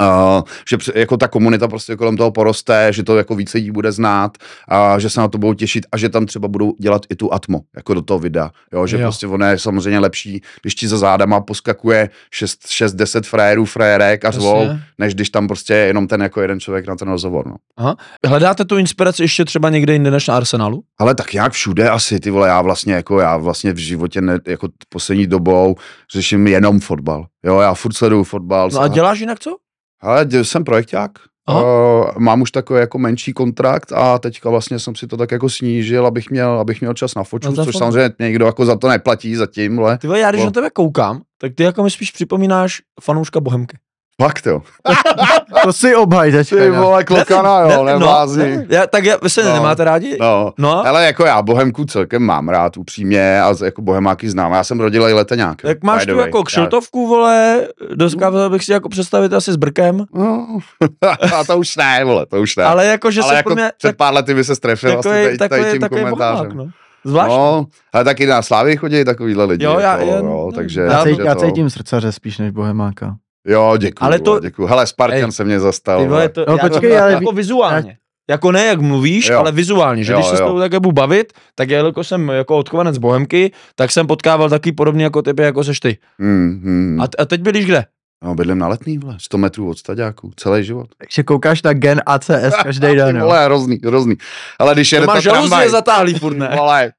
Uh, 0.00 0.42
že 0.68 0.76
jako 0.94 1.16
ta 1.16 1.28
komunita 1.28 1.68
prostě 1.68 1.96
kolem 1.96 2.16
toho 2.16 2.30
poroste, 2.30 2.92
že 2.92 3.02
to 3.02 3.16
jako 3.16 3.34
víc 3.34 3.54
lidí 3.54 3.70
bude 3.70 3.92
znát, 3.92 4.38
a 4.68 4.98
že 4.98 5.10
se 5.10 5.20
na 5.20 5.28
to 5.28 5.38
budou 5.38 5.54
těšit 5.54 5.86
a 5.92 5.98
že 5.98 6.08
tam 6.08 6.26
třeba 6.26 6.48
budou 6.48 6.74
dělat 6.80 7.02
i 7.10 7.16
tu 7.16 7.34
atmo, 7.34 7.60
jako 7.76 7.94
do 7.94 8.02
toho 8.02 8.18
videa, 8.18 8.50
jo, 8.72 8.86
že 8.86 8.96
Jo. 8.96 9.02
prostě 9.02 9.26
ono 9.26 9.46
je 9.46 9.58
samozřejmě 9.58 9.98
lepší, 9.98 10.40
když 10.62 10.74
ti 10.74 10.88
za 10.88 10.98
zádama 10.98 11.40
poskakuje 11.40 12.10
6-10 12.32 13.22
frérů, 13.22 13.64
frérek 13.64 14.24
a 14.24 14.28
Jasně. 14.28 14.82
než 14.98 15.14
když 15.14 15.30
tam 15.30 15.48
prostě 15.48 15.74
je 15.74 15.86
jenom 15.86 16.06
ten 16.06 16.22
jako 16.22 16.40
jeden 16.40 16.60
člověk 16.60 16.86
na 16.86 16.96
ten 16.96 17.08
rozhovor, 17.08 17.46
no. 17.46 17.56
Aha. 17.76 17.96
Hledáte 18.26 18.64
tu 18.64 18.76
inspiraci 18.76 19.22
ještě 19.22 19.44
třeba 19.44 19.70
někde 19.70 19.92
jinde 19.92 20.10
než 20.10 20.28
na 20.28 20.36
Arsenalu? 20.36 20.82
Ale 20.98 21.14
tak 21.14 21.32
nějak 21.32 21.52
všude 21.52 21.90
asi, 21.90 22.20
ty 22.20 22.30
vole, 22.30 22.48
já 22.48 22.62
vlastně 22.62 22.94
jako, 22.94 23.20
já 23.20 23.36
vlastně 23.36 23.72
v 23.72 23.76
životě 23.76 24.20
ne, 24.20 24.38
jako 24.46 24.68
poslední 24.88 25.26
dobou 25.26 25.76
řeším 26.12 26.46
jenom 26.46 26.80
fotbal, 26.80 27.26
jo, 27.44 27.60
já 27.60 27.74
furt 27.74 27.92
sleduju 27.92 28.24
fotbal. 28.24 28.70
No 28.72 28.80
a 28.80 28.88
děláš 28.88 29.20
jinak 29.20 29.38
co? 29.40 29.56
Ale 30.00 30.26
jsem 30.42 30.64
projekták. 30.64 31.10
Aha. 31.46 31.62
Uh, 31.62 32.10
mám 32.18 32.42
už 32.42 32.50
takový 32.50 32.80
jako 32.80 32.98
menší 32.98 33.32
kontrakt 33.32 33.92
a 33.92 34.18
teďka 34.18 34.50
vlastně 34.50 34.78
jsem 34.78 34.94
si 34.94 35.06
to 35.06 35.16
tak 35.16 35.30
jako 35.32 35.48
snížil, 35.48 36.06
abych 36.06 36.30
měl, 36.30 36.50
abych 36.50 36.80
měl 36.80 36.94
čas 36.94 37.14
na 37.14 37.24
foču, 37.24 37.48
No 37.50 37.54
což 37.64 37.74
fot- 37.74 37.78
samozřejmě 37.78 38.10
někdo 38.20 38.46
jako 38.46 38.66
za 38.66 38.76
to 38.76 38.88
neplatí 38.88 39.34
zatím, 39.34 39.78
ale 39.80 39.98
Ty 39.98 40.06
vole, 40.06 40.20
já 40.20 40.30
když 40.30 40.40
No. 40.40 40.46
na 40.46 40.50
tebe 40.52 40.70
koukám, 40.70 41.20
tak 41.40 41.52
ty 41.54 41.62
jako 41.62 41.82
mi 41.82 41.90
spíš 41.90 42.10
připomínáš 42.10 42.78
fanouška 43.02 43.40
Bohemky. 43.40 43.76
Fakt 44.22 44.46
jo. 44.46 44.62
To 45.64 45.72
si 45.72 45.94
obhaj 45.94 46.32
teďka. 46.32 46.56
Ty 46.56 46.62
nějak. 46.62 46.82
vole, 46.82 47.04
klokana, 47.04 47.60
jo, 47.60 47.84
neblázni. 47.84 48.56
no, 48.56 48.62
já, 48.68 48.86
tak 48.86 49.04
já, 49.04 49.16
vy 49.22 49.30
se 49.30 49.44
No. 49.44 49.52
nemáte 49.52 49.84
rádi? 49.84 50.16
No. 50.20 50.52
No, 50.58 50.86
Ale 50.86 51.04
jako 51.06 51.24
já 51.26 51.42
Bohemku 51.42 51.84
celkem 51.84 52.22
mám 52.22 52.48
rád 52.48 52.76
upřímně 52.76 53.40
a 53.42 53.54
jako 53.64 53.82
Bohemáky 53.82 54.30
znám. 54.30 54.52
Já 54.52 54.64
jsem 54.64 54.80
rodilej 54.80 55.12
leteňák. 55.14 55.62
tak 55.62 55.82
máš 55.82 56.06
tu 56.06 56.18
jako 56.18 56.44
kšiltovku, 56.44 57.06
vole, 57.08 57.68
dokázal 57.94 58.50
bych 58.50 58.64
si 58.64 58.72
jako 58.72 58.88
představit 58.88 59.32
asi 59.32 59.52
s 59.52 59.56
brkem, 59.56 60.04
no. 60.14 60.58
a 61.38 61.44
to 61.44 61.58
už 61.58 61.76
ne, 61.76 62.04
vole, 62.04 62.26
to 62.26 62.40
už 62.40 62.56
ne. 62.56 62.64
ale 62.64 62.86
jako, 62.86 63.10
že 63.10 63.20
ale 63.20 63.30
se 63.30 63.36
jako 63.36 63.54
mě, 63.54 63.70
před 63.78 63.88
tak, 63.88 63.96
pár 63.96 64.14
lety 64.14 64.34
by 64.34 64.44
se 64.44 64.54
strefil 64.56 64.96
takový, 64.96 65.14
asi 65.14 65.24
tady, 65.24 65.38
tady 65.38 65.48
takový, 65.48 65.72
tím 65.72 65.80
takový 65.80 66.00
komentářem. 66.00 66.46
bohemák, 66.46 66.66
no. 66.66 66.72
Zvláštní. 67.04 67.36
No, 67.36 67.66
ale 67.92 68.04
taky 68.04 68.26
na 68.26 68.42
Slávy 68.42 68.76
chodí 68.76 69.04
takovýhle 69.04 69.44
lidi. 69.44 69.64
Jo, 69.64 69.78
já- 69.78 69.92
jako, 69.98 70.10
já- 70.10 70.16
jo, 70.18 70.50
takže, 70.54 70.80
Já, 70.80 70.92
Já 70.92 71.04
cítím, 71.04 71.24
já 71.26 71.34
to- 71.34 71.40
cítím 71.46 71.70
srdcaře 71.70 72.12
spíš 72.12 72.38
než 72.38 72.50
Bohemáka. 72.50 73.16
Jo, 73.48 73.76
děkuji. 73.78 74.04
Ale 74.04 74.18
to- 74.18 74.40
děkuji. 74.40 74.66
Hele, 74.66 74.86
Spartan 74.86 75.24
Ej, 75.24 75.32
se 75.32 75.44
mě 75.44 75.60
zastal. 75.60 76.00
Ty 76.02 76.08
vole, 76.08 76.28
to, 76.28 76.44
No, 76.48 76.56
já, 76.62 76.68
počkej, 76.68 76.98
ale 77.00 77.12
jako 77.12 77.32
vizuálně. 77.32 77.96
Jako 78.30 78.52
ne 78.52 78.66
jak 78.66 78.80
mluvíš, 78.80 79.28
Jo. 79.28 79.38
ale 79.38 79.52
vizuálně, 79.52 80.04
že 80.04 80.12
Jo, 80.12 80.18
když 80.18 80.28
se 80.30 80.36
s 80.36 80.40
jo. 80.40 80.46
tebou 80.46 80.58
také 80.58 80.80
budu 80.80 80.92
bavit, 80.92 81.32
tak 81.54 81.70
jelikož 81.70 82.08
jsem 82.08 82.28
jako 82.28 82.56
odchovanec 82.58 82.94
z 82.94 82.98
Bohemky, 82.98 83.52
tak 83.74 83.90
jsem 83.90 84.06
potkával 84.06 84.48
taky 84.50 84.72
podobný 84.72 85.02
jako 85.02 85.22
tebe, 85.22 85.42
jako 85.44 85.64
seš 85.64 85.80
ty. 85.80 85.98
Hmm, 86.18 86.60
hmm. 86.64 87.00
A, 87.00 87.04
a 87.18 87.24
teď 87.24 87.40
bydlíš 87.40 87.66
kde? 87.66 87.84
No, 88.24 88.34
bydlím 88.34 88.58
na 88.58 88.68
letný, 88.68 88.98
vole, 88.98 89.16
100 89.20 89.38
metrů 89.38 89.70
od 89.70 89.78
staďáku, 89.78 90.32
celý 90.36 90.64
život. 90.64 90.86
Takže 90.98 91.22
koukáš 91.22 91.62
na 91.62 91.72
gen 91.72 92.02
ACS 92.06 92.54
každý 92.62 92.86
den, 92.86 93.16
jo. 93.16 93.24
Vole, 93.24 93.44
hrozný, 93.44 93.78
hrozný. 93.84 94.14
Ale 94.58 94.74
když 94.74 94.90
To 94.90 94.96
jede 94.96 95.06
ta 95.06 95.20
tramvaj, 95.20 95.50
žaluzie 95.50 95.70
zatáhlý 95.70 96.14
furt, 96.14 96.36
ne? 96.36 96.50
vole, 96.56 96.92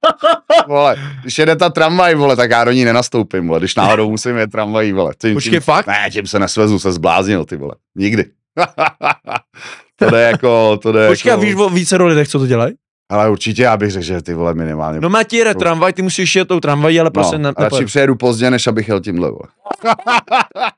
vole, 0.68 0.96
když 1.22 1.40
jede 1.40 1.56
ta 1.56 1.70
tramvaj, 1.70 2.16
vole, 2.16 2.36
tak 2.36 2.52
já 2.52 2.64
do 2.64 2.72
ní 2.72 2.86
nenastoupím, 2.86 3.48
vole, 3.48 3.60
když 3.60 3.76
náhodou 3.76 4.10
musím 4.12 4.38
jet 4.38 4.52
tramvají, 4.52 4.92
vole. 4.92 5.14
Tím, 5.22 5.34
Počkej, 5.34 5.60
fakt? 5.60 5.88
Ne, 5.88 6.10
tím 6.12 6.28
se 6.28 6.40
nesvezu, 6.40 6.80
se 6.80 6.92
zbláznil, 6.92 7.46
ty 7.46 7.58
vole, 7.58 7.76
nikdy. 7.96 8.26
to 9.96 10.10
jde 10.10 10.22
jako, 10.22 10.78
to 10.78 10.92
jde 10.92 11.08
Počkej, 11.08 11.32
a 11.32 11.34
jako, 11.34 11.42
víš 11.46 11.56
o 11.56 11.70
více 11.70 12.04
lidech, 12.04 12.28
co 12.28 12.40
to 12.40 12.48
dělají? 12.48 12.76
Ale 13.10 13.30
určitě 13.30 13.64
já 13.64 13.78
bych 13.78 13.92
řekl, 13.92 14.06
že 14.06 14.22
ty 14.22 14.34
vole 14.34 14.54
minimálně. 14.54 15.00
No 15.00 15.10
má 15.10 15.24
ti 15.24 15.38
jede 15.38 15.56
tramvaj, 15.56 15.94
ty 15.94 16.02
musíš 16.02 16.36
jet 16.36 16.48
tou 16.48 16.60
tramvají, 16.60 17.00
ale 17.00 17.12
prostě 17.12 17.38
no, 17.38 17.44
ne, 17.50 17.54
radši 17.58 17.86
přijedu 17.86 18.16
pozdě, 18.16 18.52
než 18.52 18.68
abych 18.68 18.88
jel 18.88 19.00
tímhle, 19.00 19.30
vole. 19.32 19.48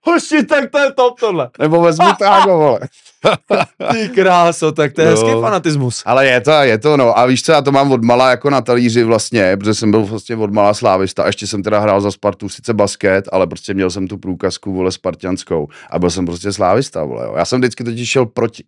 Hoši, 0.05 0.43
tak 0.45 0.69
to 0.71 0.77
je 0.77 0.91
top 0.91 1.19
tohle. 1.19 1.49
Nebo 1.59 1.81
vezmu 1.81 2.07
tágo, 2.19 2.57
vole. 2.57 2.79
Ty 3.91 4.09
kráso, 4.09 4.71
tak 4.71 4.93
to 4.93 5.01
je 5.01 5.07
No. 5.07 5.11
hezký 5.13 5.29
fanatismus. 5.41 6.03
Ale 6.05 6.27
je 6.27 6.41
to, 6.41 6.51
je 6.51 6.77
to, 6.77 6.97
no. 6.97 7.19
A 7.19 7.25
víš 7.25 7.43
co, 7.43 7.51
já 7.51 7.61
to 7.61 7.71
mám 7.71 7.91
od 7.91 8.03
mala 8.03 8.29
jako 8.29 8.49
na 8.49 8.61
talíři 8.61 9.03
vlastně, 9.03 9.57
protože 9.57 9.73
jsem 9.73 9.91
byl 9.91 10.01
vlastně 10.05 10.35
od 10.35 10.53
mala 10.53 10.73
slávista. 10.73 11.25
Ještě 11.27 11.47
jsem 11.47 11.63
teda 11.63 11.79
hrál 11.79 12.01
za 12.01 12.11
Spartu, 12.11 12.49
sice 12.49 12.73
basket, 12.73 13.29
ale 13.31 13.47
prostě 13.47 13.73
měl 13.73 13.89
jsem 13.89 14.07
tu 14.07 14.17
průkazku, 14.17 14.73
vole, 14.73 14.91
spartianskou. 14.91 15.67
A 15.89 15.99
byl 15.99 16.09
jsem 16.09 16.25
prostě 16.25 16.53
slávista, 16.53 17.03
vole, 17.03 17.25
jo. 17.25 17.33
Já 17.37 17.45
jsem 17.45 17.59
vždycky 17.61 17.83
totiž 17.83 18.09
šel 18.09 18.25
proti. 18.25 18.63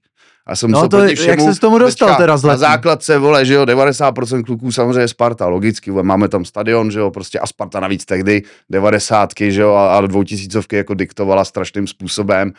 Já 0.49 0.55
jsem 0.55 0.71
No 0.71 0.81
to, 0.81 0.97
proti 0.97 1.09
jak 1.09 1.19
všemu, 1.19 1.45
se 1.45 1.55
s 1.55 1.59
tomu 1.59 1.77
dostal 1.77 2.07
teďka 2.07 2.21
teda 2.21 2.37
z 2.37 2.43
Na 2.43 2.57
základce, 2.57 3.17
vole, 3.17 3.45
že 3.45 3.53
jo, 3.53 3.65
90% 3.65 4.43
kluků 4.43 4.71
samozřejmě 4.71 4.99
je 4.99 5.07
Sparta, 5.07 5.47
logicky, 5.47 5.91
vole, 5.91 6.03
máme 6.03 6.29
tam 6.29 6.45
stadion, 6.45 6.91
že 6.91 6.99
jo, 6.99 7.11
prostě 7.11 7.39
a 7.39 7.47
Sparta 7.47 7.79
navíc 7.79 8.05
tehdy 8.05 8.41
90, 8.69 9.29
že 9.39 9.61
jo, 9.61 9.73
a, 9.73 9.97
a 9.97 10.01
dvoutisícovky 10.01 10.75
jako 10.75 10.93
diktovala 10.93 11.45
strašným 11.45 11.87
způsobem. 11.87 12.51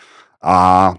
A 0.43 0.95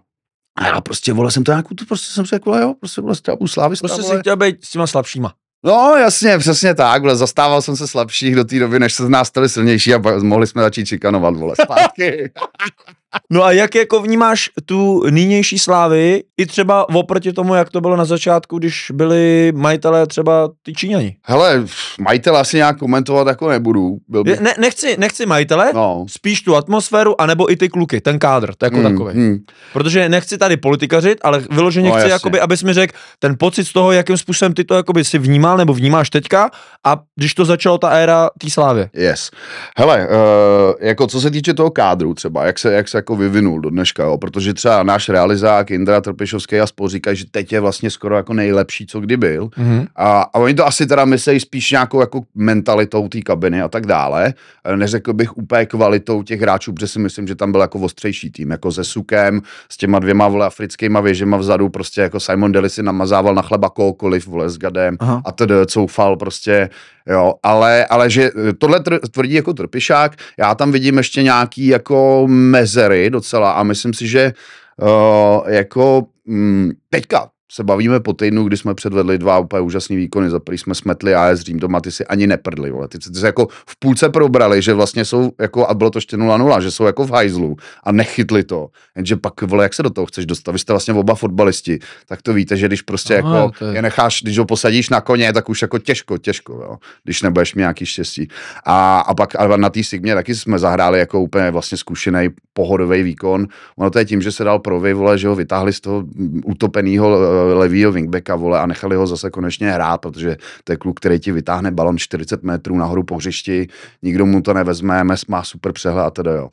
a 0.58 0.68
já 0.68 0.82
prostě, 0.82 1.13
vole, 1.13 1.32
jsem 1.32 1.44
to 1.44 1.51
nějakou, 1.51 1.75
to 1.75 1.86
prostě 1.86 2.13
jsem 2.13 2.25
řekl, 2.25 2.50
vole, 2.50 2.62
jo, 2.62 2.74
prostě, 2.80 3.01
vole, 3.01 3.15
budu 3.38 3.48
slávista, 3.48 3.88
Prostě 3.88 4.01
vole. 4.01 4.15
si 4.15 4.20
chtěl 4.20 4.38
být 4.38 4.65
s 4.65 4.70
těma 4.72 4.88
slabšíma. 4.88 5.34
No, 5.65 5.96
jasně, 5.96 6.38
přesně 6.38 6.75
tak, 6.75 7.01
vole, 7.01 7.15
zastával 7.15 7.62
jsem 7.62 7.75
se 7.75 7.88
slabších 7.88 8.36
do 8.36 8.44
té 8.44 8.60
doby, 8.60 8.80
než 8.80 8.94
se 8.94 9.06
z 9.06 9.10
nás 9.10 9.27
stali 9.27 9.50
silnější 9.50 9.94
a 9.94 10.00
pak 10.00 10.24
mohli 10.24 10.48
jsme 10.48 10.62
začít 10.62 10.86
šikanovat, 10.86 11.36
vole, 11.36 11.56
zpátky. 11.63 12.32
No 13.29 13.43
a 13.43 13.51
jak 13.51 13.75
jako 13.75 14.01
vnímáš 14.01 14.50
tu 14.65 15.03
nynější 15.10 15.60
slávy, 15.60 16.24
i 16.38 16.45
třeba 16.45 16.89
oproti 16.89 17.34
tomu, 17.34 17.55
jak 17.55 17.69
to 17.69 17.81
bylo 17.81 17.95
na 17.95 18.05
začátku, 18.05 18.57
když 18.60 18.91
byli 18.93 19.51
majitelé 19.55 20.07
třeba 20.07 20.50
ty 20.63 20.74
Číňani? 20.74 21.15
Hele, 21.24 21.62
pff, 21.62 22.00
majitel 22.00 22.38
asi 22.38 22.57
nějak 22.57 22.77
komentovat 22.77 23.27
jako 23.27 23.50
nebudu, 23.50 23.98
byl 24.07 24.24
bych, 24.24 24.39
Ne, 24.39 24.53
nechci, 24.60 24.95
nechci 25.00 25.25
majitele, 25.25 25.72
no. 25.74 26.05
spíš 26.10 26.41
tu 26.41 26.55
atmosféru, 26.55 27.22
anebo 27.22 27.51
i 27.51 27.55
ty 27.55 27.69
kluky, 27.69 28.01
ten 28.01 28.19
kádr, 28.19 28.55
to 28.55 28.65
jako 28.65 28.75
Hmm, 28.77 28.91
takový. 28.91 29.13
hmm. 29.13 29.38
Protože 29.74 30.10
nechci 30.10 30.38
tady 30.38 30.58
politikařit, 30.58 31.17
ale 31.21 31.39
vyloženě 31.51 31.89
No, 31.89 31.95
chci, 31.95 32.01
jasně. 32.01 32.12
jakoby, 32.13 32.39
abys 32.39 32.63
mi 32.63 32.73
řekl 32.73 32.93
ten 33.19 33.36
pocit 33.39 33.65
z 33.65 33.73
toho, 33.73 33.91
jakým 33.91 34.17
způsobem 34.17 34.54
ty 34.54 34.63
to 34.63 34.75
jakoby 34.75 35.04
si 35.04 35.17
vnímal 35.17 35.58
nebo 35.58 35.73
vnímáš 35.73 36.10
teďka 36.10 36.51
a 36.86 36.97
když 37.15 37.34
to 37.34 37.45
začalo 37.45 37.78
ta 37.78 37.89
éra 37.89 38.30
té 38.39 38.49
slávy. 38.49 38.89
Yes. 38.93 39.32
Hele, 39.78 40.08
uh, 40.08 40.73
jako 40.88 41.08
co 41.08 41.21
se 41.21 41.32
týče 41.32 41.54
toho 41.54 41.71
kádru 41.71 42.13
třeba, 42.13 42.45
jak 42.45 42.60
se, 42.60 42.73
jak 42.73 42.88
se 42.88 42.97
jako 43.06 43.15
vyvinul 43.15 43.60
do 43.60 43.70
dneška, 43.70 44.04
jo, 44.04 44.18
protože 44.18 44.54
třeba 44.54 44.84
náš 44.84 45.10
realizák 45.10 45.72
Indra 45.72 46.02
Trpišovský 46.02 46.60
a 46.60 46.68
spol 46.68 46.89
říkají, 46.89 47.18
že 47.18 47.26
teď 47.32 47.54
je 47.54 47.60
vlastně 47.60 47.89
skoro 47.89 48.15
jako 48.15 48.34
nejlepší, 48.34 48.86
co 48.86 49.00
kdy 49.00 49.18
byl. 49.18 49.50
Mhm. 49.58 49.88
A, 49.96 50.22
a 50.22 50.36
oni 50.36 50.54
to 50.54 50.65
asi 50.68 50.88
teda 50.88 51.06
myslí 51.06 51.39
spíš 51.39 51.72
nějakou 51.72 52.00
jako 52.00 52.22
mentalitou 52.36 53.08
té 53.08 53.22
kabiny 53.22 53.62
a 53.62 53.68
tak 53.68 53.86
dále. 53.86 54.34
Neřekl 54.76 55.13
bych 55.13 55.38
úplně 55.38 55.65
kvalitou 55.65 56.24
těch 56.24 56.41
hráčů, 56.41 56.74
protože 56.74 56.88
si 56.88 57.00
myslím, 57.00 57.28
že 57.28 57.36
tam 57.36 57.52
byl 57.52 57.62
jako 57.62 57.80
ostřejší 57.80 58.32
tým, 58.32 58.52
jako 58.52 58.72
se 58.72 58.84
Sukem, 58.84 59.41
s 59.70 59.78
těma 59.78 60.00
dvěma 60.00 60.28
vole 60.28 60.46
africkýma 60.46 61.02
věžema 61.02 61.38
vzadu, 61.38 61.70
prostě 61.70 62.02
jako 62.02 62.20
Simon 62.20 62.52
Deli 62.52 62.70
si 62.70 62.84
namazával 62.84 63.36
na 63.36 63.41
chleba 63.41 63.70
kohokoliv, 63.70 64.28
vole 64.28 64.50
s 64.50 64.58
Gadem 64.58 64.98
Aha. 65.00 65.22
a 65.26 65.32
tedy 65.32 65.54
coufal 65.68 66.18
prostě, 66.18 66.70
jo, 67.10 67.34
ale, 67.44 67.86
ale 67.86 68.10
že 68.10 68.32
tohle 68.58 68.80
tvrdí 69.12 69.34
jako 69.34 69.54
trpišák, 69.54 70.15
já 70.39 70.56
tam 70.56 70.72
vidím 70.72 70.98
ještě 70.98 71.24
nějaký 71.24 71.68
jako 71.68 72.24
mezery 72.30 72.94
docela 73.10 73.51
a 73.51 73.63
myslím 73.63 73.93
si, 73.93 74.08
že 74.08 74.34
uh, 74.81 75.49
jako 75.49 76.08
mm, 76.25 76.71
teďka 76.89 77.29
se 77.56 77.63
bavíme 77.63 78.00
po 78.00 78.13
týdnu, 78.13 78.44
kdy 78.44 78.58
jsme 78.58 78.74
předvedli 78.76 79.18
dva 79.18 79.39
úplně 79.39 79.62
úžasný 79.62 79.96
výkony. 79.96 80.30
Za 80.30 80.39
prvý 80.39 80.58
jsme 80.58 80.76
smetli 80.76 81.15
AS 81.15 81.39
Řím 81.39 81.60
doma, 81.60 81.82
ty 81.82 81.91
si 81.91 82.06
ani 82.06 82.28
neprdli, 82.28 82.72
vole. 82.72 82.88
Ty, 82.88 82.98
ty 83.00 83.20
se 83.20 83.26
jako 83.26 83.48
v 83.68 83.80
půlce 83.80 84.10
probrali, 84.10 84.62
že 84.62 84.74
vlastně 84.74 85.06
jsou 85.06 85.32
jako, 85.39 85.68
a 85.68 85.74
bylo 85.74 85.89
to 85.89 85.98
ještě 85.98 86.18
0-0, 86.18 86.62
že 86.62 86.72
jsou 86.72 86.86
jako 86.86 87.06
v 87.06 87.12
hajzlu 87.12 87.56
a 87.84 87.91
nechytli 87.91 88.44
to. 88.44 88.68
Jenže 88.96 89.15
pak, 89.15 89.41
vole, 89.41 89.63
jak 89.65 89.74
se 89.74 89.84
do 89.84 89.89
toho 89.89 90.06
chceš 90.06 90.26
dostat? 90.26 90.52
Vy 90.52 90.60
jste 90.60 90.74
vlastně 90.74 90.94
oba 90.94 91.15
fotbalisti, 91.15 91.80
tak 92.08 92.22
to 92.22 92.34
víte, 92.34 92.58
že 92.58 92.68
když 92.68 92.82
prostě 92.82 93.18
Aha, 93.18 93.38
jako 93.44 93.65
je- 93.65 93.76
je 93.76 93.82
necháš, 93.82 94.22
když 94.24 94.38
ho 94.38 94.46
posadíš 94.46 94.89
na 94.89 95.02
koně, 95.02 95.34
tak 95.34 95.50
už 95.50 95.62
jako 95.62 95.78
těžko, 95.80 96.18
těžko, 96.18 96.54
jo, 96.54 96.76
když 97.04 97.22
nebudeš 97.22 97.56
mít 97.56 97.60
nějaký 97.62 97.86
štěstí. 97.86 98.28
A, 98.65 99.00
a 99.00 99.13
pak 99.13 99.36
a 99.39 99.58
na 99.58 99.70
té 99.70 99.84
Sigmě 99.84 100.15
taky 100.15 100.36
jsme 100.36 100.60
zahráli 100.60 101.00
jako 101.00 101.22
úplně 101.22 101.52
vlastně 101.52 101.78
zkušený 101.78 102.30
pohodový 102.54 103.04
výkon. 103.04 103.48
Ono 103.78 103.89
to 103.89 104.00
je 104.00 104.06
tím, 104.06 104.22
že 104.22 104.32
se 104.32 104.44
dal 104.44 104.60
provy, 104.60 104.94
vole, 104.94 105.18
že 105.18 105.28
ho 105.28 105.36
vytáhli 105.36 105.74
z 105.74 105.82
toho 105.82 106.04
utopeného 106.46 107.20
levýho 107.53 107.91
wingbacka, 107.91 108.36
vole, 108.36 108.60
a 108.60 108.65
nechali 108.65 108.95
ho 108.95 109.08
zase 109.08 109.29
konečně 109.29 109.71
hrát, 109.71 109.97
protože 109.97 110.38
to 110.63 110.73
je 110.73 110.77
kluk, 110.77 110.99
který 110.99 111.19
ti 111.19 111.31
vytáhne 111.31 111.71
balon 111.71 111.97
40 111.97 112.43
metrů 112.43 112.77
nahoru 112.77 113.03
po 113.03 113.15
hřišti, 113.15 113.67
nikdo 114.01 114.25
mu 114.25 114.41
to 114.41 114.53
nevezme, 114.53 115.03
mes 115.03 115.25
má 115.25 115.43
super 115.43 115.71
přehled 115.71 116.03
a 116.03 116.10
teda 116.10 116.31
jo. 116.31 116.49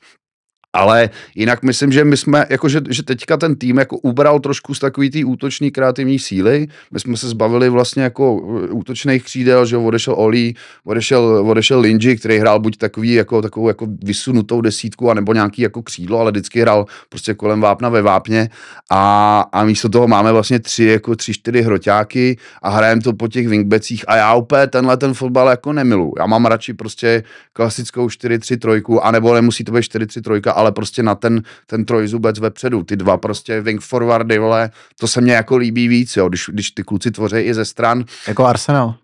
Ale 0.73 1.11
jinak 1.35 1.63
myslím, 1.63 1.93
že 1.93 2.05
my 2.05 2.17
jsme, 2.17 2.47
jako 2.51 2.69
že, 2.69 2.81
že 2.91 3.03
teďka 3.03 3.37
ten 3.37 3.57
tým 3.57 3.79
jako 3.79 3.99
ubral 3.99 4.41
trošku 4.41 4.75
z 4.75 4.79
takový 4.79 5.11
té 5.11 5.25
útoční 5.25 5.71
kreativní 5.71 6.19
síly. 6.19 6.67
My 6.91 7.01
jsme 7.01 7.17
se 7.17 7.29
zbavili 7.29 7.69
vlastně 7.69 8.03
jako 8.03 8.35
uh, 8.35 8.65
útočných 8.71 9.25
křídel, 9.25 9.67
že 9.67 9.77
odešel 9.77 10.15
Oli, 10.17 10.55
odešel, 10.85 11.45
odešel 11.47 11.81
Linji, 11.81 12.17
který 12.17 12.39
hrál 12.39 12.61
buď 12.61 12.77
takový, 12.77 13.13
jako, 13.13 13.43
takovou 13.43 13.69
jako 13.69 13.87
vysunutou 14.03 14.61
desítku, 14.61 15.11
anebo 15.11 15.33
nějaký 15.33 15.63
jako 15.63 15.83
křídlo, 15.83 16.19
ale 16.19 16.31
vždycky 16.31 16.61
hrál 16.61 16.87
prostě 17.09 17.35
kolem 17.35 17.61
vápna 17.61 17.89
ve 17.89 18.03
vápně 18.03 18.51
a, 18.91 19.41
a 19.53 19.65
místo 19.65 19.89
toho 19.89 20.09
máme 20.09 20.33
vlastně 20.33 20.59
tři, 20.59 20.85
jako 20.85 21.17
tři, 21.17 21.33
čtyři 21.33 21.63
hroťáky 21.63 22.37
a 22.63 22.71
hrajeme 22.71 23.03
to 23.03 23.13
po 23.13 23.29
těch 23.29 23.49
wingbacích 23.49 24.05
a 24.09 24.17
já 24.17 24.35
úplně 24.35 24.67
tenhle 24.67 24.97
ten 24.97 25.15
fotbal 25.15 25.49
jako 25.49 25.73
nemilu. 25.73 26.13
Já 26.19 26.27
mám 26.27 26.47
radši 26.47 26.75
prostě 26.75 27.23
klasickou 27.53 28.07
4-3-3, 28.07 29.01
anebo 29.03 29.35
nemusí 29.35 29.65
to 29.65 29.73
být 29.73 29.81
4-3-3, 29.81 30.62
ale 30.63 30.73
prostě 30.73 31.03
na 31.03 31.15
ten, 31.15 31.43
ten 31.67 31.85
trojzubec 31.85 32.39
vepředu, 32.39 32.83
ty 32.83 32.97
dva 32.97 33.17
prostě 33.17 33.61
wing 33.61 33.81
forwardy, 33.81 34.39
vole, 34.39 34.71
to 35.01 35.09
se 35.09 35.21
mně 35.21 35.33
jako 35.33 35.57
líbí 35.57 35.89
víc, 35.89 36.17
jo, 36.17 36.29
když, 36.29 36.45
když 36.53 36.71
ty 36.71 36.83
kluci 36.83 37.11
tvoří 37.11 37.37
i 37.37 37.55
ze 37.55 37.65
stran, 37.65 38.05
Jako 38.29 38.45
Arsenal. 38.47 38.95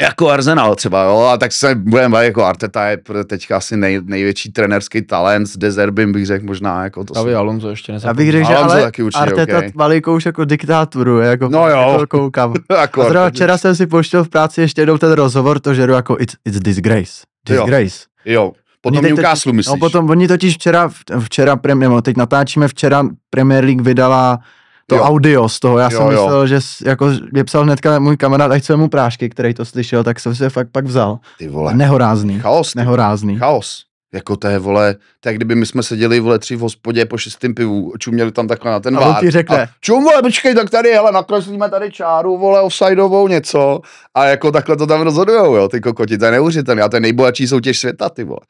jako 0.00 0.28
Arsenal 0.30 0.74
třeba, 0.74 1.04
jo, 1.04 1.20
a 1.20 1.36
tak 1.36 1.52
se 1.52 1.74
budeme 1.74 2.08
bavit, 2.12 2.26
jako 2.26 2.44
Arteta 2.44 2.86
je 2.86 2.98
teďka 3.26 3.56
asi 3.56 3.76
nej, 3.76 4.00
největší 4.04 4.52
trenerský 4.52 5.02
talent, 5.02 5.46
s 5.46 5.56
Dezerbym 5.56 6.12
bych 6.12 6.26
řekl 6.26 6.46
možná, 6.46 6.84
jako 6.84 7.04
to 7.04 7.14
Tavi 7.14 7.34
Alonso 7.34 7.70
ještě 7.70 7.92
Já 7.92 7.94
nezapomněl. 7.94 8.24
bych 8.26 8.32
řekl, 8.32 8.48
že 8.48 8.54
Alonso 8.56 8.72
ale 8.74 8.82
taky 8.82 9.02
určitě, 9.02 9.22
Arteta 9.22 9.58
okay. 9.58 10.00
už 10.14 10.26
jako 10.26 10.44
diktaturu, 10.44 11.18
jako, 11.18 11.48
No 11.48 11.68
jo. 11.68 11.90
jako 11.92 12.06
koukám. 12.06 12.54
jako 12.80 13.02
A 13.02 13.04
zrovna 13.04 13.30
včera 13.30 13.58
jsem 13.58 13.76
si 13.76 13.86
pouštěl 13.86 14.24
v 14.24 14.28
práci 14.28 14.60
ještě 14.60 14.80
jednou 14.82 14.98
ten 14.98 15.12
rozhovor, 15.12 15.60
to 15.60 15.74
žeru 15.74 15.92
jako 15.92 16.16
it's, 16.20 16.34
it's 16.44 16.60
disgrace. 16.60 17.12
Jo. 17.48 17.66
Disgrace. 17.66 17.98
Jo, 18.24 18.52
potom 18.80 18.98
Oni 18.98 19.08
Newcastle 19.12 19.52
myslíš. 19.52 19.72
No 19.72 19.78
potom, 19.78 20.10
oni 20.10 20.28
totiž 20.28 20.54
včera, 20.54 20.90
včera, 21.20 21.56
premier, 21.56 21.90
no, 21.90 22.02
teď 22.02 22.16
natáčíme, 22.16 22.68
včera 22.68 23.02
Premier 23.30 23.64
League 23.64 23.80
vydala 23.82 24.38
to 24.86 24.94
Jo. 24.94 25.00
jo. 25.00 25.06
audio 25.08 25.48
z 25.48 25.60
toho, 25.60 25.78
já 25.78 25.84
Jo, 25.92 25.98
jsem 25.98 26.06
jo. 26.06 26.10
myslel, 26.22 26.46
že 26.46 26.60
s- 26.60 26.80
jako 26.80 27.10
mě 27.32 27.44
psal 27.44 27.62
hnedka 27.62 27.98
můj 27.98 28.16
kamarád, 28.16 28.52
ať 28.52 28.70
mu 28.70 28.88
prášky, 28.88 29.28
který 29.28 29.54
to 29.54 29.64
slyšel, 29.64 30.04
tak 30.04 30.20
jsem 30.20 30.34
si 30.34 30.42
je 30.44 30.50
fakt 30.50 30.68
pak 30.72 30.84
vzal. 30.84 31.18
Ty 31.38 31.48
vole, 31.48 31.74
Nehorázný, 31.74 32.40
chaos, 32.40 32.72
ty 32.72 32.78
nehorázný. 32.78 33.36
chaos. 33.38 33.82
Jako 34.14 34.36
to 34.36 34.48
je, 34.48 34.58
vole, 34.58 34.94
tak 35.20 35.36
kdyby 35.36 35.54
my 35.54 35.66
jsme 35.66 35.82
seděli, 35.82 36.20
vole, 36.20 36.38
tři 36.38 36.56
v 36.56 36.60
hospodě 36.60 37.04
po 37.04 37.18
šestým 37.18 37.54
pivu, 37.54 37.92
čuměli 37.98 38.32
tam 38.32 38.48
takhle 38.48 38.70
na 38.72 38.80
ten 38.80 38.96
A 38.96 39.00
vár. 39.00 39.20
ti 39.20 39.30
řekne. 39.30 39.62
A 39.62 39.66
čum, 39.80 40.04
vole, 40.04 40.22
počkej, 40.22 40.54
tak 40.54 40.70
tady, 40.70 40.88
hele, 40.92 41.12
nakreslíme 41.12 41.70
tady 41.70 41.90
čáru, 41.92 42.38
vole, 42.38 42.60
offsideovou 42.60 43.28
něco. 43.28 43.80
A 44.14 44.24
jako 44.24 44.50
takhle 44.52 44.76
to 44.76 44.86
tam 44.86 45.00
rozhodujou, 45.00 45.54
jo, 45.54 45.68
ty 45.68 45.80
kokoti, 45.80 46.18
to 46.18 46.24
je 46.24 46.30
neuvěřitelné. 46.30 46.82
A 46.82 46.88
to 46.88 46.96
je 46.96 47.00
nejbohatší 47.00 47.46
soutěž 47.48 47.78
světa, 47.80 48.08
ty 48.08 48.24
vole. 48.24 48.40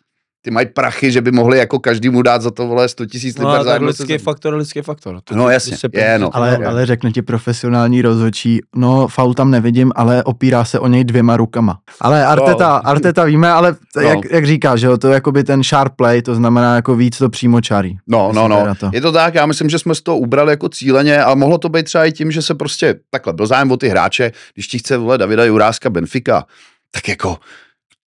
Ty 0.42 0.50
mají 0.50 0.66
prachy, 0.66 1.12
že 1.12 1.20
by 1.20 1.32
mohli 1.32 1.58
jako 1.58 1.78
každému 1.78 2.22
dát 2.22 2.42
za 2.42 2.50
to, 2.50 2.66
vole, 2.66 2.88
100 2.88 3.06
tisíc 3.06 3.38
No, 3.38 3.48
liber 3.50 3.64
za 3.64 3.74
lidský 3.74 4.02
sezónu. 4.06 4.18
faktor, 4.18 4.54
lidský 4.54 4.80
faktor. 4.80 5.20
To- 5.24 5.36
No, 5.36 5.48
jasně, 5.50 5.76
se 5.76 5.86
je, 5.86 5.90
peníze 5.90 6.18
no. 6.18 6.36
Ale, 6.36 6.56
ale 6.56 6.86
řekne 6.86 7.10
ti 7.12 7.22
profesionální 7.22 8.02
rozhodčí, 8.02 8.60
no 8.76 9.08
faul 9.08 9.34
tam 9.34 9.50
nevidím, 9.50 9.92
ale 9.96 10.24
opírá 10.24 10.64
se 10.64 10.78
o 10.78 10.86
něj 10.88 11.04
dvěma 11.04 11.36
rukama. 11.36 11.78
Ale 12.00 12.26
Arteta, 12.26 12.80
No. 12.84 12.90
Arteta 12.90 13.24
víme, 13.24 13.50
ale 13.52 13.76
No. 13.96 14.02
jak, 14.02 14.18
jak 14.30 14.46
říká, 14.46 14.76
že 14.76 14.86
jo, 14.86 14.98
to 14.98 15.08
je 15.08 15.14
jakoby 15.14 15.44
ten 15.44 15.62
sharp 15.62 15.92
play, 15.96 16.22
to 16.22 16.34
znamená 16.34 16.74
jako 16.74 16.96
víc 16.96 17.18
to 17.18 17.28
přímočarý. 17.28 17.96
No, 18.06 18.30
no, 18.34 18.48
no. 18.48 18.56
teda 18.60 18.74
to. 18.74 18.90
Je 18.92 19.00
to 19.00 19.12
tak, 19.12 19.34
já 19.34 19.46
myslím, 19.46 19.70
že 19.70 19.78
jsme 19.78 19.94
z 19.94 20.00
toho 20.02 20.18
ubrali 20.18 20.52
jako 20.52 20.68
cíleně, 20.68 21.22
ale 21.22 21.36
mohlo 21.36 21.58
to 21.58 21.68
být 21.68 21.82
třeba 21.84 22.04
i 22.04 22.12
tím, 22.12 22.30
že 22.30 22.42
se 22.42 22.54
prostě 22.54 22.94
takhle 23.10 23.32
byl 23.32 23.46
zájem 23.46 23.70
o 23.72 23.76
ty 23.76 23.88
hráče, 23.88 24.32
když 24.54 24.66
ti 24.68 24.78
chce 24.78 24.96
vole 24.96 25.18
Davida 25.18 25.44
Juráska 25.44 25.90
Benfica, 25.90 26.44
tak 26.90 27.08
jako 27.08 27.36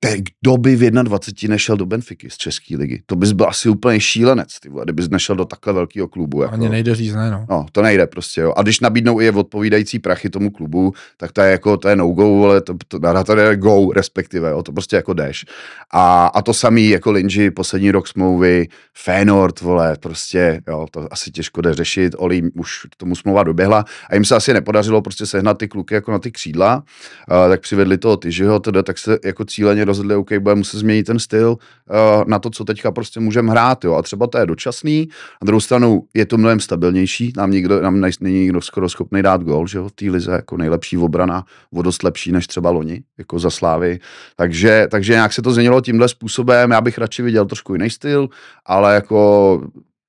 te, 0.03 0.17
kdo 0.17 0.57
by 0.57 0.75
v 0.75 0.91
21 0.91 1.53
nešel 1.53 1.77
do 1.77 1.85
Benfiky 1.85 2.29
z 2.29 2.37
České 2.37 2.77
ligy? 2.77 3.03
To 3.05 3.15
bys 3.15 3.31
byl 3.31 3.47
asi 3.49 3.69
úplně 3.69 3.99
šílenec, 3.99 4.59
ty 4.59 4.69
vole, 4.69 4.83
kdybys 4.83 5.09
nešel 5.09 5.35
do 5.35 5.45
takhle 5.45 5.73
velkého 5.73 6.07
klubu. 6.07 6.41
Jako. 6.41 6.53
Ani 6.53 6.69
nejde 6.69 6.95
říct 6.95 7.13
ne, 7.13 7.31
no. 7.31 7.45
No, 7.49 7.65
to 7.71 7.81
nejde 7.81 8.07
prostě, 8.07 8.41
jo. 8.41 8.53
A 8.57 8.61
když 8.61 8.79
nabídnou 8.79 9.21
i 9.21 9.29
odpovídající 9.29 9.99
prachy 9.99 10.29
tomu 10.29 10.49
klubu, 10.49 10.93
tak 11.17 11.31
to 11.31 11.41
je 11.41 11.51
jako, 11.51 11.77
to 11.77 11.89
je 11.89 11.95
no-go, 11.95 12.45
ale 12.45 12.61
to, 12.61 12.73
to, 12.87 12.99
na 12.99 13.23
to 13.23 13.37
je 13.37 13.57
go, 13.57 13.91
respektive, 13.95 14.49
jo. 14.49 14.63
To 14.63 14.71
prostě 14.71 14.95
jako 14.95 15.13
jdeš. 15.13 15.45
A, 15.91 16.25
a 16.25 16.41
to 16.41 16.53
samý 16.53 16.89
jako 16.89 17.11
Linži, 17.11 17.51
poslední 17.51 17.91
rok 17.91 18.07
smlouvy, 18.07 18.67
Fénord, 18.93 19.61
vole, 19.61 19.95
prostě, 19.99 20.61
jo, 20.67 20.87
to 20.91 21.07
asi 21.11 21.31
těžko 21.31 21.61
jde 21.61 21.73
řešit, 21.73 22.15
Oli 22.17 22.41
už 22.41 22.87
tomu 22.97 23.15
smlouva 23.15 23.43
doběhla 23.43 23.85
a 24.09 24.15
jim 24.15 24.25
se 24.25 24.35
asi 24.35 24.53
nepodařilo 24.53 25.01
prostě 25.01 25.25
sehnat 25.25 25.57
ty 25.57 25.67
kluky 25.67 25.93
jako 25.93 26.11
na 26.11 26.19
ty 26.19 26.31
křídla, 26.31 26.75
uh, 26.75 27.49
tak 27.49 27.61
přivedli 27.61 27.97
toho 27.97 28.17
Tyžiho, 28.17 28.59
teda, 28.59 28.83
tak 28.83 28.97
se 28.97 29.17
jako 29.25 29.45
cíleně 29.45 29.85
rozhodli, 29.91 30.15
OK, 30.15 30.29
budeme 30.39 30.59
muset 30.59 30.77
změnit 30.77 31.03
ten 31.03 31.19
styl 31.19 31.49
uh, 31.49 32.23
na 32.27 32.39
to, 32.39 32.49
co 32.49 32.65
teďka 32.65 32.91
prostě 32.91 33.19
můžeme 33.19 33.51
hrát, 33.51 33.83
jo. 33.83 33.93
A 33.93 34.01
třeba 34.01 34.27
to 34.27 34.37
je 34.37 34.45
dočasný, 34.45 35.07
na 35.41 35.45
druhou 35.45 35.59
stranu 35.59 36.03
je 36.13 36.25
to 36.25 36.37
mnohem 36.37 36.59
stabilnější, 36.59 37.33
nám, 37.37 37.51
nikdo, 37.51 37.81
nám 37.81 38.01
není 38.21 38.39
nikdo 38.39 38.61
skoro 38.61 38.89
schopný 38.89 39.21
dát 39.21 39.43
gol, 39.43 39.67
že 39.67 39.77
jo, 39.77 39.87
v 39.87 39.91
té 39.91 40.05
lize 40.05 40.31
jako 40.31 40.57
nejlepší 40.57 40.97
obrana, 40.97 41.45
o 41.73 41.81
dost 41.81 42.03
lepší 42.03 42.31
než 42.31 42.47
třeba 42.47 42.69
loni, 42.69 43.03
jako 43.17 43.39
za 43.39 43.49
Slávy. 43.49 43.99
Takže, 44.35 44.87
takže 44.91 45.13
nějak 45.13 45.33
se 45.33 45.41
to 45.41 45.51
změnilo 45.51 45.81
tímhle 45.81 46.07
způsobem, 46.07 46.71
já 46.71 46.81
bych 46.81 46.97
radši 46.97 47.21
viděl 47.21 47.45
trošku 47.45 47.73
jiný 47.73 47.89
styl, 47.89 48.29
ale 48.65 48.95
jako 48.95 49.61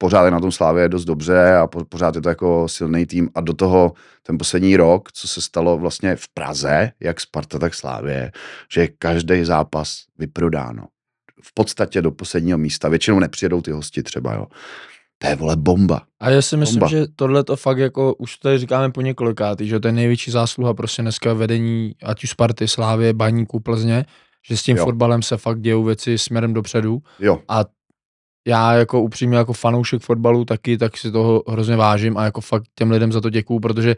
pořád 0.02 0.24
je 0.24 0.30
na 0.30 0.40
tom 0.40 0.52
Slávě 0.52 0.88
dost 0.88 1.04
dobře 1.04 1.56
a 1.56 1.66
po, 1.66 1.84
pořád 1.84 2.14
je 2.14 2.22
to 2.22 2.28
jako 2.28 2.68
silný 2.68 3.06
tým 3.06 3.28
a 3.34 3.40
do 3.40 3.52
toho 3.54 3.92
ten 4.22 4.38
poslední 4.38 4.76
rok, 4.76 5.12
co 5.12 5.28
se 5.28 5.40
stalo 5.40 5.78
vlastně 5.78 6.16
v 6.16 6.28
Praze, 6.34 6.90
jak 7.00 7.20
Sparta, 7.20 7.58
tak 7.58 7.74
Slávě, 7.74 8.32
že 8.72 8.80
je 8.80 8.88
každý 8.98 9.44
zápas 9.44 9.98
vyprodáno. 10.18 10.86
V 11.42 11.54
podstatě 11.54 12.02
do 12.02 12.10
posledního 12.10 12.58
místa. 12.58 12.88
Většinou 12.88 13.18
nepřijedou 13.18 13.60
ty 13.62 13.70
hosti 13.70 14.02
třeba, 14.02 14.34
jo. 14.34 14.46
To 15.18 15.26
je 15.28 15.36
vole 15.36 15.56
bomba. 15.56 16.02
A 16.20 16.30
já 16.30 16.42
si 16.42 16.56
myslím, 16.56 16.78
Bomba. 16.78 16.90
že 16.90 17.06
tohle 17.16 17.44
to 17.44 17.56
fakt 17.56 17.78
jako, 17.78 18.14
už 18.14 18.38
to 18.38 18.48
tady 18.48 18.58
říkáme 18.58 18.90
po 18.92 19.00
několikátý, 19.00 19.68
že 19.68 19.80
to 19.80 19.88
je 19.88 19.92
největší 19.92 20.30
zásluha 20.30 20.74
prostě 20.74 21.02
dneska 21.02 21.32
vedení, 21.32 21.92
ať 22.02 22.24
už 22.24 22.30
Sparty, 22.30 22.68
Slávě, 22.68 23.12
Baníku, 23.14 23.60
Plzně, 23.60 24.04
že 24.48 24.56
s 24.56 24.62
tím 24.62 24.76
Jo. 24.76 24.80
jo. 24.80 24.84
fotbalem 24.86 25.22
se 25.22 25.36
fakt 25.36 25.60
dějou 25.60 25.84
věci 25.84 26.18
směrem 26.18 26.54
dopředu 26.54 26.98
Jo, 27.20 27.38
a 27.48 27.64
já 28.46 28.72
jako 28.72 29.02
upřímně 29.02 29.36
jako 29.36 29.52
fanoušek 29.52 30.02
fotbalu 30.02 30.44
taky, 30.44 30.78
tak 30.78 30.96
si 30.96 31.10
toho 31.10 31.42
hrozně 31.48 31.76
vážím 31.76 32.16
a 32.16 32.24
jako 32.24 32.40
fakt 32.40 32.64
těm 32.74 32.90
lidem 32.90 33.12
za 33.12 33.20
to 33.20 33.30
děkuju, 33.30 33.60
protože 33.60 33.96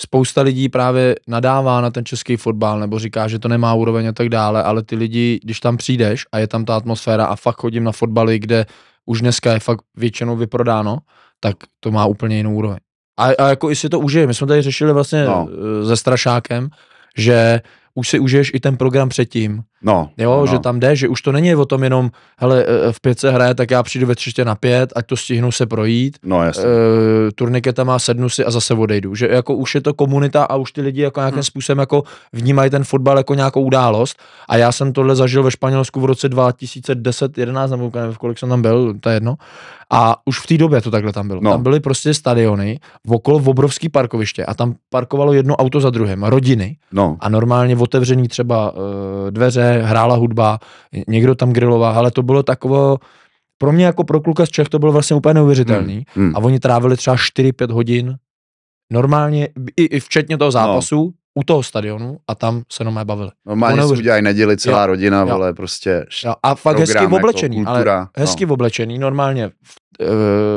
spousta 0.00 0.42
lidí 0.42 0.68
právě 0.68 1.14
nadává 1.28 1.80
na 1.80 1.90
ten 1.90 2.04
český 2.04 2.36
fotbal 2.36 2.80
nebo 2.80 2.98
říká, 2.98 3.28
že 3.28 3.38
to 3.38 3.48
nemá 3.48 3.74
úroveň 3.74 4.06
a 4.06 4.12
tak 4.12 4.28
dále, 4.28 4.62
ale 4.62 4.82
ty 4.82 4.96
lidi, 4.96 5.40
když 5.44 5.60
tam 5.60 5.76
přijdeš 5.76 6.26
a 6.32 6.38
je 6.38 6.46
tam 6.46 6.64
ta 6.64 6.76
atmosféra 6.76 7.26
a 7.26 7.36
fakt 7.36 7.60
chodím 7.60 7.84
na 7.84 7.92
fotbaly, 7.92 8.38
kde 8.38 8.66
už 9.06 9.20
dneska 9.20 9.52
je 9.52 9.60
fakt 9.60 9.80
většinou 9.96 10.36
vyprodáno, 10.36 10.98
tak 11.40 11.56
to 11.80 11.90
má 11.90 12.06
úplně 12.06 12.36
jinou 12.36 12.54
úroveň. 12.54 12.78
A, 13.18 13.24
a 13.24 13.48
jako 13.48 13.70
i 13.70 13.76
si 13.76 13.88
to 13.88 14.00
užije. 14.00 14.26
My 14.26 14.34
jsme 14.34 14.46
tady 14.46 14.62
řešili 14.62 14.92
vlastně 14.92 15.24
No. 15.24 15.48
no. 15.80 15.86
se 15.86 15.96
Strašákem, 15.96 16.68
že 17.16 17.60
už 17.94 18.08
si 18.08 18.18
užiješ 18.18 18.50
i 18.54 18.60
ten 18.60 18.76
program 18.76 19.08
předtím. 19.08 19.62
No. 19.84 20.10
Jo, 20.18 20.36
no. 20.40 20.46
že 20.46 20.58
tam 20.58 20.80
jde, 20.80 20.96
že 20.96 21.08
už 21.08 21.22
to 21.22 21.32
není 21.32 21.54
o 21.54 21.64
tom 21.64 21.84
jenom, 21.84 22.10
hele, 22.38 22.64
e, 22.88 22.92
v 22.92 23.00
pět 23.00 23.18
se 23.20 23.30
hraje, 23.30 23.54
tak 23.54 23.70
já 23.70 23.82
přijdu 23.82 24.06
ve 24.06 24.14
třetí 24.14 24.44
na 24.44 24.54
pět, 24.54 24.92
ať 24.96 25.06
to 25.06 25.16
stihnu 25.16 25.52
se 25.52 25.66
projít, 25.66 26.18
No 26.24 26.42
jasně. 26.42 26.64
e, 26.64 27.32
turniketa 27.34 27.84
má 27.84 27.98
sednu 27.98 28.28
si 28.28 28.44
a 28.44 28.50
zase 28.50 28.74
odejdu. 28.74 29.14
Že 29.14 29.28
jako 29.30 29.54
už 29.54 29.74
je 29.74 29.80
to 29.80 29.94
komunita 29.94 30.44
a 30.44 30.56
už 30.56 30.72
ty 30.72 30.80
lidi 30.80 31.02
jako 31.02 31.20
nějakým 31.20 31.34
Hmm. 31.36 31.42
způsobem 31.42 31.78
jako 31.78 32.02
vnímají 32.32 32.70
ten 32.70 32.84
fotbal 32.84 33.16
jako 33.18 33.34
nějakou 33.34 33.62
událost. 33.62 34.16
A 34.48 34.56
já 34.56 34.72
jsem 34.72 34.92
tohle 34.92 35.16
zažil 35.16 35.42
ve 35.42 35.50
Španělsku 35.50 36.00
v 36.00 36.04
roce 36.04 36.28
2010, 36.28 37.38
11, 37.38 37.70
nebo 37.70 37.90
nevím, 37.94 38.12
v 38.12 38.18
kolik 38.18 38.38
jsem 38.38 38.48
tam 38.48 38.62
byl, 38.62 38.94
to 39.00 39.08
je 39.08 39.16
jedno. 39.16 39.34
A 39.90 40.16
už 40.24 40.40
v 40.40 40.46
té 40.46 40.58
době 40.58 40.80
to 40.80 40.90
takhle 40.90 41.12
tam 41.12 41.28
bylo. 41.28 41.40
No. 41.42 41.50
Tam 41.50 41.62
byly 41.62 41.80
prostě 41.80 42.14
stadiony, 42.14 42.80
okolo 43.08 43.42
obrovský 43.46 43.88
parkoviště 43.88 44.44
a 44.44 44.54
tam 44.54 44.74
parkovalo 44.90 45.32
jedno 45.32 45.56
auto 45.56 45.80
za 45.80 45.90
druhým, 45.90 46.22
rodiny 46.22 46.76
No, 46.92 47.16
a 47.20 47.28
normálně 47.28 47.76
otevřený 47.76 48.28
třeba 48.28 48.72
uh, 48.72 48.78
dveře, 49.30 49.73
hrála 49.82 50.16
hudba, 50.16 50.58
někdo 51.08 51.34
tam 51.34 51.52
griloval, 51.52 51.98
ale 51.98 52.10
to 52.10 52.22
bylo 52.22 52.42
takové, 52.42 52.96
pro 53.58 53.72
mě 53.72 53.84
jako 53.84 54.04
pro 54.04 54.20
kluka 54.20 54.46
z 54.46 54.48
Čech 54.48 54.68
to 54.68 54.78
bylo 54.78 54.92
vlastně 54.92 55.16
úplně 55.16 55.34
neuvěřitelný. 55.34 56.06
Hmm, 56.14 56.26
hmm. 56.26 56.36
A 56.36 56.38
oni 56.38 56.60
trávili 56.60 56.96
třeba 56.96 57.16
4-5 57.16 57.72
hodin 57.72 58.16
normálně, 58.92 59.48
i, 59.76 59.84
i 59.84 60.00
včetně 60.00 60.38
toho 60.38 60.50
zápasu, 60.50 60.96
no. 60.96 61.12
u 61.34 61.44
toho 61.44 61.62
stadionu 61.62 62.16
a 62.28 62.34
tam 62.34 62.62
se 62.72 62.84
normálně 62.84 63.04
bavili. 63.04 63.30
Normálně 63.46 63.82
si 63.82 63.92
udělají 63.92 64.22
neděli 64.22 64.56
celá 64.56 64.80
Jo, 64.80 64.86
rodina, 64.86 65.20
jo. 65.20 65.26
vole, 65.26 65.54
prostě 65.54 66.06
Jo, 66.24 66.34
a 66.42 66.54
fakt 66.54 66.78
hezky 66.78 67.06
oblečený, 67.06 67.56
jako 67.56 67.70
ale 67.70 67.78
kultura, 67.78 68.08
hezky 68.16 68.46
no. 68.46 68.52
oblečený, 68.52 68.98
normálně 68.98 69.48
v, 69.48 69.52
eh, 70.00 70.06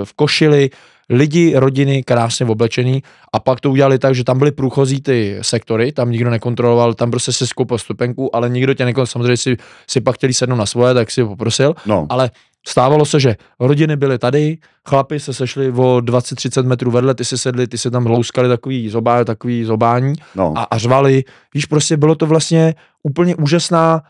v 0.04 0.14
košili, 0.14 0.70
lidi, 1.10 1.54
rodiny 1.56 2.04
krásně 2.04 2.46
oblečený 2.46 3.04
a 3.34 3.40
pak 3.40 3.60
to 3.60 3.72
udělali 3.72 4.00
tak, 4.00 4.16
že 4.16 4.24
tam 4.24 4.40
byly 4.40 4.52
průchozí 4.52 5.02
ty 5.02 5.38
sektory, 5.42 5.92
tam 5.92 6.12
nikdo 6.12 6.30
nekontroloval, 6.30 6.94
tam 6.94 7.12
prostě 7.12 7.34
si 7.34 7.48
skoupil 7.48 7.78
stupenku, 7.78 8.36
ale 8.36 8.50
nikdo 8.50 8.74
tě 8.74 8.86
nekontroloval, 8.86 9.08
samozřejmě 9.08 9.38
si, 9.38 9.58
si 9.88 10.02
pak 10.02 10.16
chtěli 10.16 10.34
sednout 10.34 10.56
na 10.56 10.66
svoje, 10.66 10.94
tak 10.94 11.12
si 11.12 11.22
ho 11.22 11.28
poprosil, 11.28 11.76
no, 11.86 12.06
ale 12.10 12.32
stávalo 12.68 13.06
se, 13.06 13.20
že 13.20 13.36
rodiny 13.60 13.96
byly 13.96 14.18
tady, 14.18 14.58
chlapi 14.88 15.20
se 15.20 15.34
sešli 15.34 15.72
o 15.72 15.98
20-30 15.98 16.64
metrů 16.64 16.92
vedle, 16.92 17.16
ty 17.16 17.26
si 17.26 17.38
sedli, 17.38 17.68
ty 17.68 17.78
si 17.78 17.92
tam 17.92 18.06
hlouskali 18.06 18.48
takový, 18.50 18.90
zobá, 18.90 19.24
takový 19.24 19.64
zobání 19.64 20.14
no. 20.36 20.54
a, 20.56 20.64
a 20.64 20.78
řvali. 20.78 21.24
Víš, 21.54 21.66
prostě 21.66 21.98
bylo 21.98 22.16
to 22.16 22.26
vlastně 22.26 22.76
úplně 23.04 23.36
úžasná 23.36 24.02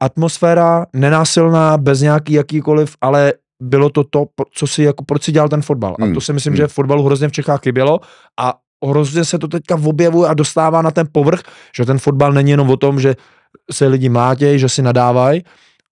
atmosféra, 0.00 0.86
nenásilná, 0.92 1.78
bez 1.78 2.00
nějaký 2.00 2.32
jakýkoliv, 2.32 2.96
ale 3.00 3.32
bylo 3.62 3.90
to 3.90 4.04
to, 4.04 4.24
co 4.52 4.66
si 4.66 4.82
jako, 4.82 5.04
proč 5.04 5.22
si 5.22 5.32
dělal 5.32 5.48
ten 5.48 5.62
fotbal. 5.62 5.96
Hmm, 6.00 6.10
A 6.10 6.14
to 6.14 6.20
si 6.20 6.32
myslím, 6.32 6.50
hmm. 6.50 6.56
že 6.56 6.66
v 6.68 6.72
fotbalu 6.72 7.02
hrozně 7.02 7.28
v 7.28 7.32
Čechách 7.32 7.62
chybělo 7.62 8.00
a 8.40 8.54
hrozně 8.86 9.24
se 9.24 9.38
to 9.38 9.48
teďka 9.48 9.74
objevuje 9.84 10.28
a 10.28 10.34
dostává 10.34 10.82
na 10.82 10.90
ten 10.90 11.08
povrch, 11.12 11.40
že 11.76 11.84
ten 11.84 11.98
fotbal 11.98 12.32
není 12.32 12.50
jenom 12.50 12.70
o 12.70 12.76
tom, 12.76 13.00
že 13.00 13.16
se 13.72 13.86
lidi 13.86 14.08
mlátějí, 14.08 14.58
že 14.58 14.68
si 14.68 14.82
nadávají 14.82 15.42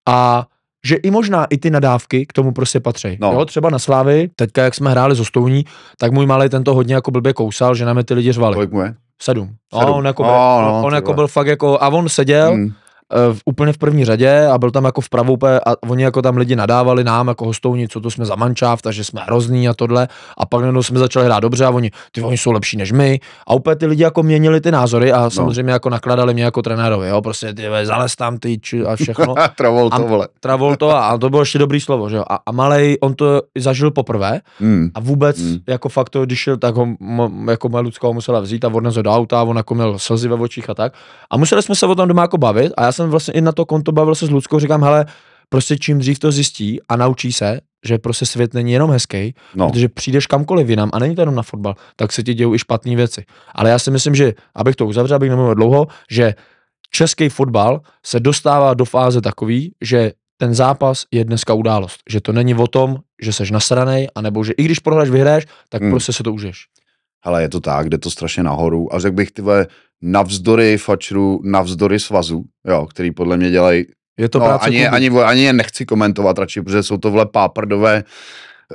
a 0.09 0.45
že 0.85 0.95
i 0.95 1.11
možná 1.11 1.45
i 1.45 1.57
ty 1.57 1.69
nadávky 1.69 2.25
k 2.25 2.33
tomu 2.33 2.51
prostě 2.51 2.79
patří. 2.79 3.17
No. 3.21 3.33
Jo, 3.33 3.45
třeba 3.45 3.69
na 3.69 3.79
Slávy, 3.79 4.29
teďka 4.35 4.63
jak 4.63 4.75
jsme 4.75 4.91
hráli 4.91 5.15
s 5.15 5.19
Ostouní, 5.19 5.65
tak 5.99 6.11
můj 6.11 6.25
malý 6.25 6.49
tento 6.49 6.73
hodně 6.73 6.95
jako 6.95 7.11
blbě 7.11 7.33
kousal, 7.33 7.75
že 7.75 7.85
na 7.85 7.93
mě 7.93 8.03
ty 8.03 8.13
lidi 8.13 8.31
řvali. 8.31 8.53
Kolik 8.53 8.71
mu 8.71 8.81
je? 8.81 8.95
Sedm. 9.21 9.49
Sedm. 9.73 9.89
No, 9.89 9.95
on 9.95 10.05
jako, 10.05 10.23
No, 10.23 10.29
byl, 10.29 10.71
no, 10.71 10.81
on 10.85 10.93
jako 10.93 11.13
byl 11.13 11.27
fakt 11.27 11.47
jako, 11.47 11.81
a 11.81 11.87
on 11.87 12.09
seděl 12.09 12.51
Hmm. 12.51 12.73
Eh, 13.13 13.33
v- 13.33 13.39
úplně 13.45 13.73
v 13.73 13.77
první 13.77 14.05
řadě 14.05 14.45
a 14.47 14.57
byl 14.57 14.71
tam 14.71 14.85
jako 14.85 15.01
vpravo 15.01 15.33
úplně 15.33 15.59
a 15.59 15.75
oni 15.89 16.03
jako 16.03 16.21
tam 16.21 16.37
lidi 16.37 16.55
nadávali 16.55 17.03
nám 17.03 17.27
jako 17.27 17.45
hostouni, 17.45 17.87
co 17.87 18.01
to 18.01 18.11
jsme 18.11 18.25
za 18.25 18.35
mančáv, 18.35 18.81
takže 18.81 19.03
jsme 19.03 19.21
hrozný 19.25 19.69
a 19.69 19.73
tohle 19.73 20.07
a 20.37 20.45
pak 20.45 20.61
najednou 20.61 20.83
jsme 20.83 20.99
začali 20.99 21.25
hrát 21.25 21.39
dobře 21.39 21.65
a 21.65 21.69
oni, 21.69 21.91
ty 22.11 22.21
oni 22.21 22.37
jsou 22.37 22.51
lepší 22.51 22.77
než 22.77 22.91
my 22.91 23.19
a 23.47 23.53
úplně 23.53 23.75
ty 23.75 23.85
lidi 23.85 24.03
jako 24.03 24.23
měnili 24.23 24.61
ty 24.61 24.71
názory 24.71 25.11
a 25.13 25.29
samozřejmě 25.29 25.71
jako 25.73 25.89
nakladali 25.89 26.33
mě 26.33 26.43
jako 26.43 26.61
trenérovi, 26.61 27.07
jo, 27.09 27.21
prostě 27.21 27.53
ty 27.53 27.63
zalez 27.83 28.15
tam 28.15 28.37
ty 28.37 28.59
či, 28.59 28.83
a 28.85 28.95
všechno. 28.95 29.35
Travolta, 29.57 29.95
A- 29.95 29.99
vole. 30.01 30.27
Travolto 30.39 30.89
a, 30.89 31.07
a 31.07 31.17
to 31.17 31.29
bylo 31.29 31.41
ještě 31.41 31.59
dobrý 31.59 31.81
slovo, 31.81 32.09
že 32.09 32.15
jo. 32.15 32.23
A, 32.29 32.39
a 32.45 32.51
malej, 32.51 32.97
on 33.01 33.13
to 33.13 33.41
zažil 33.57 33.91
poprvé 33.91 34.39
Hmm. 34.59 34.89
a 34.95 34.99
vůbec 34.99 35.37
Mm. 35.41 35.47
mm. 35.49 35.57
jako 35.67 35.89
fakt 35.89 36.09
to, 36.09 36.25
když 36.25 36.39
šel, 36.39 36.57
tak 36.57 36.75
ho 36.75 36.87
jako 37.49 37.69
moje 37.69 37.81
Lucka 37.83 38.07
ho 38.07 38.13
musela 38.13 38.39
vzít 38.39 38.65
a 38.65 38.67
odnes 38.67 38.95
ho 38.95 39.01
do 39.01 39.11
auta 39.11 39.39
a 39.39 39.43
on 39.43 39.57
jako 39.57 39.75
měl 39.75 39.99
slzy 39.99 40.27
ve 40.27 40.35
očích 40.35 40.69
a 40.69 40.73
tak. 40.73 40.93
A 41.31 41.37
museli 41.37 41.61
jsme 41.63 41.75
se 41.75 41.85
o 41.85 41.95
tom 41.95 42.07
doma 42.07 42.21
jako 42.21 42.37
bavit 42.37 42.73
a 42.77 42.83
já 42.83 42.91
jsem 42.91 43.00
vlastně 43.09 43.33
i 43.33 43.41
na 43.41 43.51
to 43.51 43.65
konto 43.65 43.91
bavil 43.91 44.15
se 44.15 44.25
s 44.25 44.29
Luckou, 44.29 44.59
říkám, 44.59 44.83
hele, 44.83 45.05
prostě 45.49 45.77
čím 45.77 45.99
dřív 45.99 46.19
to 46.19 46.31
zjistí 46.31 46.81
a 46.89 46.95
naučí 46.95 47.33
se, 47.33 47.59
že 47.85 47.97
prostě 47.97 48.25
svět 48.25 48.53
není 48.53 48.71
jenom 48.71 48.91
hezký, 48.91 49.35
No. 49.55 49.69
protože 49.69 49.89
přijdeš 49.89 50.27
kamkoliv 50.27 50.69
jinam 50.69 50.89
a 50.93 50.99
není 50.99 51.15
to 51.15 51.21
jenom 51.21 51.35
na 51.35 51.43
fotbal, 51.43 51.75
tak 51.95 52.11
se 52.11 52.23
ti 52.23 52.33
dějou 52.33 52.55
i 52.55 52.59
špatné 52.59 52.95
věci. 52.95 53.25
Ale 53.55 53.69
já 53.69 53.79
si 53.79 53.91
myslím, 53.91 54.15
že, 54.15 54.33
abych 54.55 54.75
to 54.75 54.85
uzavřel, 54.85 55.15
abych 55.15 55.29
nemluvil 55.29 55.55
dlouho, 55.55 55.87
že 56.11 56.33
český 56.91 57.29
fotbal 57.29 57.81
se 58.05 58.19
dostává 58.19 58.73
do 58.73 58.85
fáze 58.85 59.21
takový, 59.21 59.73
že 59.81 60.11
ten 60.37 60.53
zápas 60.53 61.05
je 61.11 61.25
dneska 61.25 61.53
událost. 61.53 61.97
Že 62.09 62.21
to 62.21 62.33
není 62.33 62.55
o 62.55 62.67
tom, 62.67 62.97
že 63.21 63.33
seš 63.33 63.51
nasranej, 63.51 64.07
anebo 64.15 64.43
že 64.43 64.53
i 64.53 64.63
když 64.63 64.79
prohráš, 64.79 65.09
vyhraješ, 65.09 65.45
tak 65.69 65.81
hmm. 65.81 65.91
prostě 65.91 66.13
se 66.13 66.23
to 66.23 66.33
užiješ. 66.33 66.65
Hele, 67.25 67.41
je 67.41 67.49
to 67.49 67.59
tak, 67.59 67.89
jde 67.89 67.97
to 67.97 68.09
strašně 68.09 68.43
nahoru 68.43 68.95
a 68.95 68.99
řekl 68.99 69.15
bych, 69.15 69.31
tyhle, 69.31 69.67
navzdory 70.01 70.77
fačru, 70.77 71.41
navzdory 71.43 71.99
svazu, 71.99 72.43
jo, 72.67 72.85
který 72.85 73.11
podle 73.11 73.37
mě 73.37 73.51
dělají 73.51 73.85
Je 74.17 74.29
to 74.29 74.39
no, 74.39 74.45
práce 74.45 74.65
ani, 74.65 74.79
klubu. 74.79 74.95
ani, 74.95 75.09
ani, 75.09 75.41
je 75.43 75.53
nechci 75.53 75.85
komentovat 75.85 76.37
radši, 76.37 76.61
protože 76.61 76.83
jsou 76.83 76.97
to 76.97 77.11
vle 77.11 77.25
páprdové, 77.25 78.03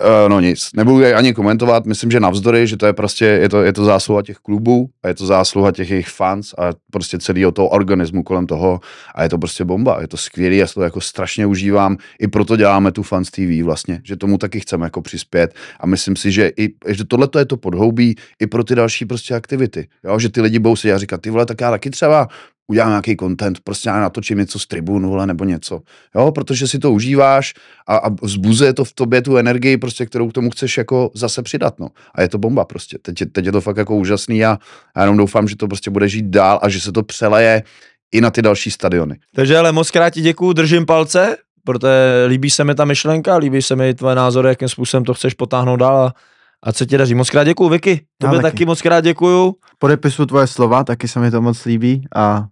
uh, 0.00 0.28
no 0.28 0.40
nic, 0.40 0.68
nebudu 0.76 1.00
je 1.00 1.14
ani 1.14 1.34
komentovat, 1.34 1.86
myslím, 1.86 2.10
že 2.10 2.20
navzdory, 2.20 2.66
že 2.66 2.76
to 2.76 2.86
je 2.86 2.92
prostě, 2.92 3.24
je 3.24 3.48
to, 3.48 3.62
je 3.62 3.72
to 3.72 3.84
zásluha 3.84 4.22
těch 4.22 4.36
klubů 4.36 4.88
a 5.02 5.08
je 5.08 5.14
to 5.14 5.26
zásluha 5.26 5.72
těch 5.72 5.90
jejich 5.90 6.08
fans 6.08 6.54
a 6.58 6.72
prostě 6.90 7.18
celého 7.18 7.52
toho 7.52 7.68
organismu 7.68 8.22
kolem 8.22 8.46
toho 8.46 8.80
a 9.14 9.22
je 9.22 9.28
to 9.28 9.38
prostě 9.38 9.64
bomba, 9.64 9.98
je 10.00 10.08
to 10.08 10.16
skvělý, 10.16 10.56
já 10.56 10.66
to 10.66 10.82
jako 10.82 11.00
strašně 11.00 11.46
užívám, 11.46 11.96
i 12.20 12.28
proto 12.28 12.56
děláme 12.56 12.92
tu 12.92 13.02
Fans 13.02 13.30
TV 13.30 13.64
vlastně, 13.64 14.00
že 14.04 14.16
tomu 14.16 14.38
taky 14.38 14.60
chceme 14.60 14.86
jako 14.86 15.02
přispět 15.02 15.54
a 15.80 15.86
myslím 15.86 16.16
si, 16.16 16.32
že 16.32 16.50
i, 16.56 16.74
že 16.88 17.04
tohle 17.04 17.28
je 17.38 17.46
to 17.46 17.56
podhoubí 17.56 18.14
i 18.40 18.46
pro 18.46 18.64
ty 18.64 18.74
další 18.74 19.04
prostě 19.04 19.34
aktivity, 19.34 19.88
jo? 20.04 20.18
že 20.18 20.28
ty 20.28 20.40
lidi 20.40 20.58
budou 20.58 20.76
si 20.76 20.92
a 20.92 20.98
říkat, 20.98 21.20
ty 21.20 21.30
vole, 21.30 21.46
tak 21.46 21.60
já 21.60 21.70
taky 21.70 21.90
třeba 21.90 22.28
udělám 22.66 22.88
nějaký 22.88 23.16
content, 23.16 23.60
prostě 23.64 23.88
já 23.88 24.00
natočím 24.00 24.38
něco 24.38 24.58
z 24.58 24.66
tribunu 24.66 25.10
vole, 25.10 25.26
nebo 25.26 25.44
něco, 25.44 25.80
jo, 26.14 26.32
protože 26.32 26.68
si 26.68 26.78
to 26.78 26.92
užíváš 26.92 27.54
a, 27.88 27.96
a 27.96 28.08
vzbuzuje 28.22 28.72
to 28.72 28.84
v 28.84 28.92
tobě 28.92 29.22
tu 29.22 29.36
energii, 29.36 29.76
prostě, 29.76 30.06
kterou 30.06 30.28
k 30.28 30.32
tomu 30.32 30.50
chceš 30.50 30.78
jako 30.78 31.10
zase 31.14 31.42
přidat, 31.42 31.78
no. 31.78 31.88
A 32.14 32.22
je 32.22 32.28
to 32.28 32.38
bomba 32.38 32.64
prostě, 32.64 32.98
teď, 33.02 33.20
je- 33.20 33.26
teď 33.26 33.46
je 33.46 33.52
to 33.52 33.60
fakt 33.60 33.76
jako 33.76 33.96
úžasný 33.96 34.44
a 34.44 34.58
já 34.96 35.02
jenom 35.02 35.16
doufám, 35.16 35.48
že 35.48 35.56
to 35.56 35.68
prostě 35.68 35.90
bude 35.90 36.08
žít 36.08 36.24
dál 36.26 36.58
a 36.62 36.68
že 36.68 36.80
se 36.80 36.92
to 36.92 37.02
přeleje 37.02 37.62
i 38.12 38.20
na 38.20 38.30
ty 38.30 38.42
další 38.42 38.70
stadiony. 38.70 39.18
Takže 39.34 39.58
ale 39.58 39.72
moc 39.72 39.90
krát 39.90 40.10
ti 40.10 40.20
děkuju, 40.20 40.52
držím 40.52 40.86
palce, 40.86 41.36
protože 41.64 42.24
líbí 42.26 42.50
se 42.50 42.64
mi 42.64 42.74
ta 42.74 42.84
myšlenka, 42.84 43.36
líbí 43.36 43.62
se 43.62 43.76
mi 43.76 43.94
tvoje 43.94 44.14
názory, 44.14 44.48
jakým 44.48 44.68
způsobem 44.68 45.04
to 45.04 45.14
chceš 45.14 45.34
potáhnout 45.34 45.80
dál 45.80 45.96
a, 45.96 46.12
a 46.62 46.72
co 46.72 46.86
ti 46.86 46.98
daří. 46.98 47.14
Moc 47.14 47.30
krát 47.30 47.44
děkuju, 47.44 47.70
Vicky. 47.70 48.00
Tobě 48.18 48.38
taky. 48.38 48.52
taky. 48.52 48.64
moc 48.64 48.82
krát 48.82 49.00
děkuju. 49.00 49.54
Podepisu 49.78 50.26
tvoje 50.26 50.46
slova, 50.46 50.84
taky 50.84 51.08
se 51.08 51.20
mi 51.20 51.30
to 51.30 51.42
moc 51.42 51.64
líbí 51.64 52.02
a 52.16 52.46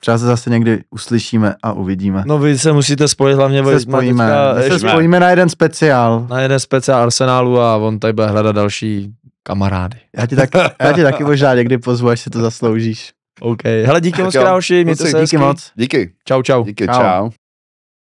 třeba 0.00 0.18
se 0.18 0.24
zase 0.26 0.50
někdy 0.50 0.82
uslyšíme 0.90 1.54
a 1.62 1.72
uvidíme. 1.72 2.22
No 2.26 2.38
vy 2.38 2.58
se 2.58 2.72
musíte 2.72 3.08
spojit 3.08 3.34
hlavně 3.34 3.64
se 3.64 3.80
spojíme, 3.80 4.24
teďka 4.24 4.54
se 4.54 4.64
ještě 4.64 4.88
spojíme 4.88 5.20
na 5.20 5.30
jeden 5.30 5.48
speciál. 5.48 6.26
na 6.30 6.40
jeden 6.40 6.60
speciál 6.60 7.02
Arsenálu 7.02 7.60
a 7.60 7.76
on 7.76 7.98
tady 7.98 8.12
bude 8.12 8.26
hledat 8.26 8.52
další 8.56 9.10
kamarády. 9.42 9.96
Já 10.18 10.26
ti, 10.26 10.36
tak, 10.36 10.50
já 10.82 10.92
ti 10.92 11.02
taky 11.02 11.24
možná 11.24 11.54
někdy 11.54 11.78
pozvu, 11.78 12.08
až 12.08 12.20
si 12.20 12.30
to 12.30 12.40
zasloužíš. 12.40 13.12
OK. 13.40 13.64
Hele, 13.64 14.00
díky 14.00 14.22
moc 14.22 14.34
jo. 14.34 14.40
krát, 14.42 14.52
hoši, 14.54 14.84
mějte 14.84 15.02
se 15.02 15.08
Díky 15.08 15.18
hezky. 15.20 15.38
moc. 15.38 15.70
Díky. 15.74 16.12
Čau, 16.24 16.42
čau. 16.42 16.64
Díky, 16.64 16.86
Čau. 16.86 16.92
čau. 16.94 17.30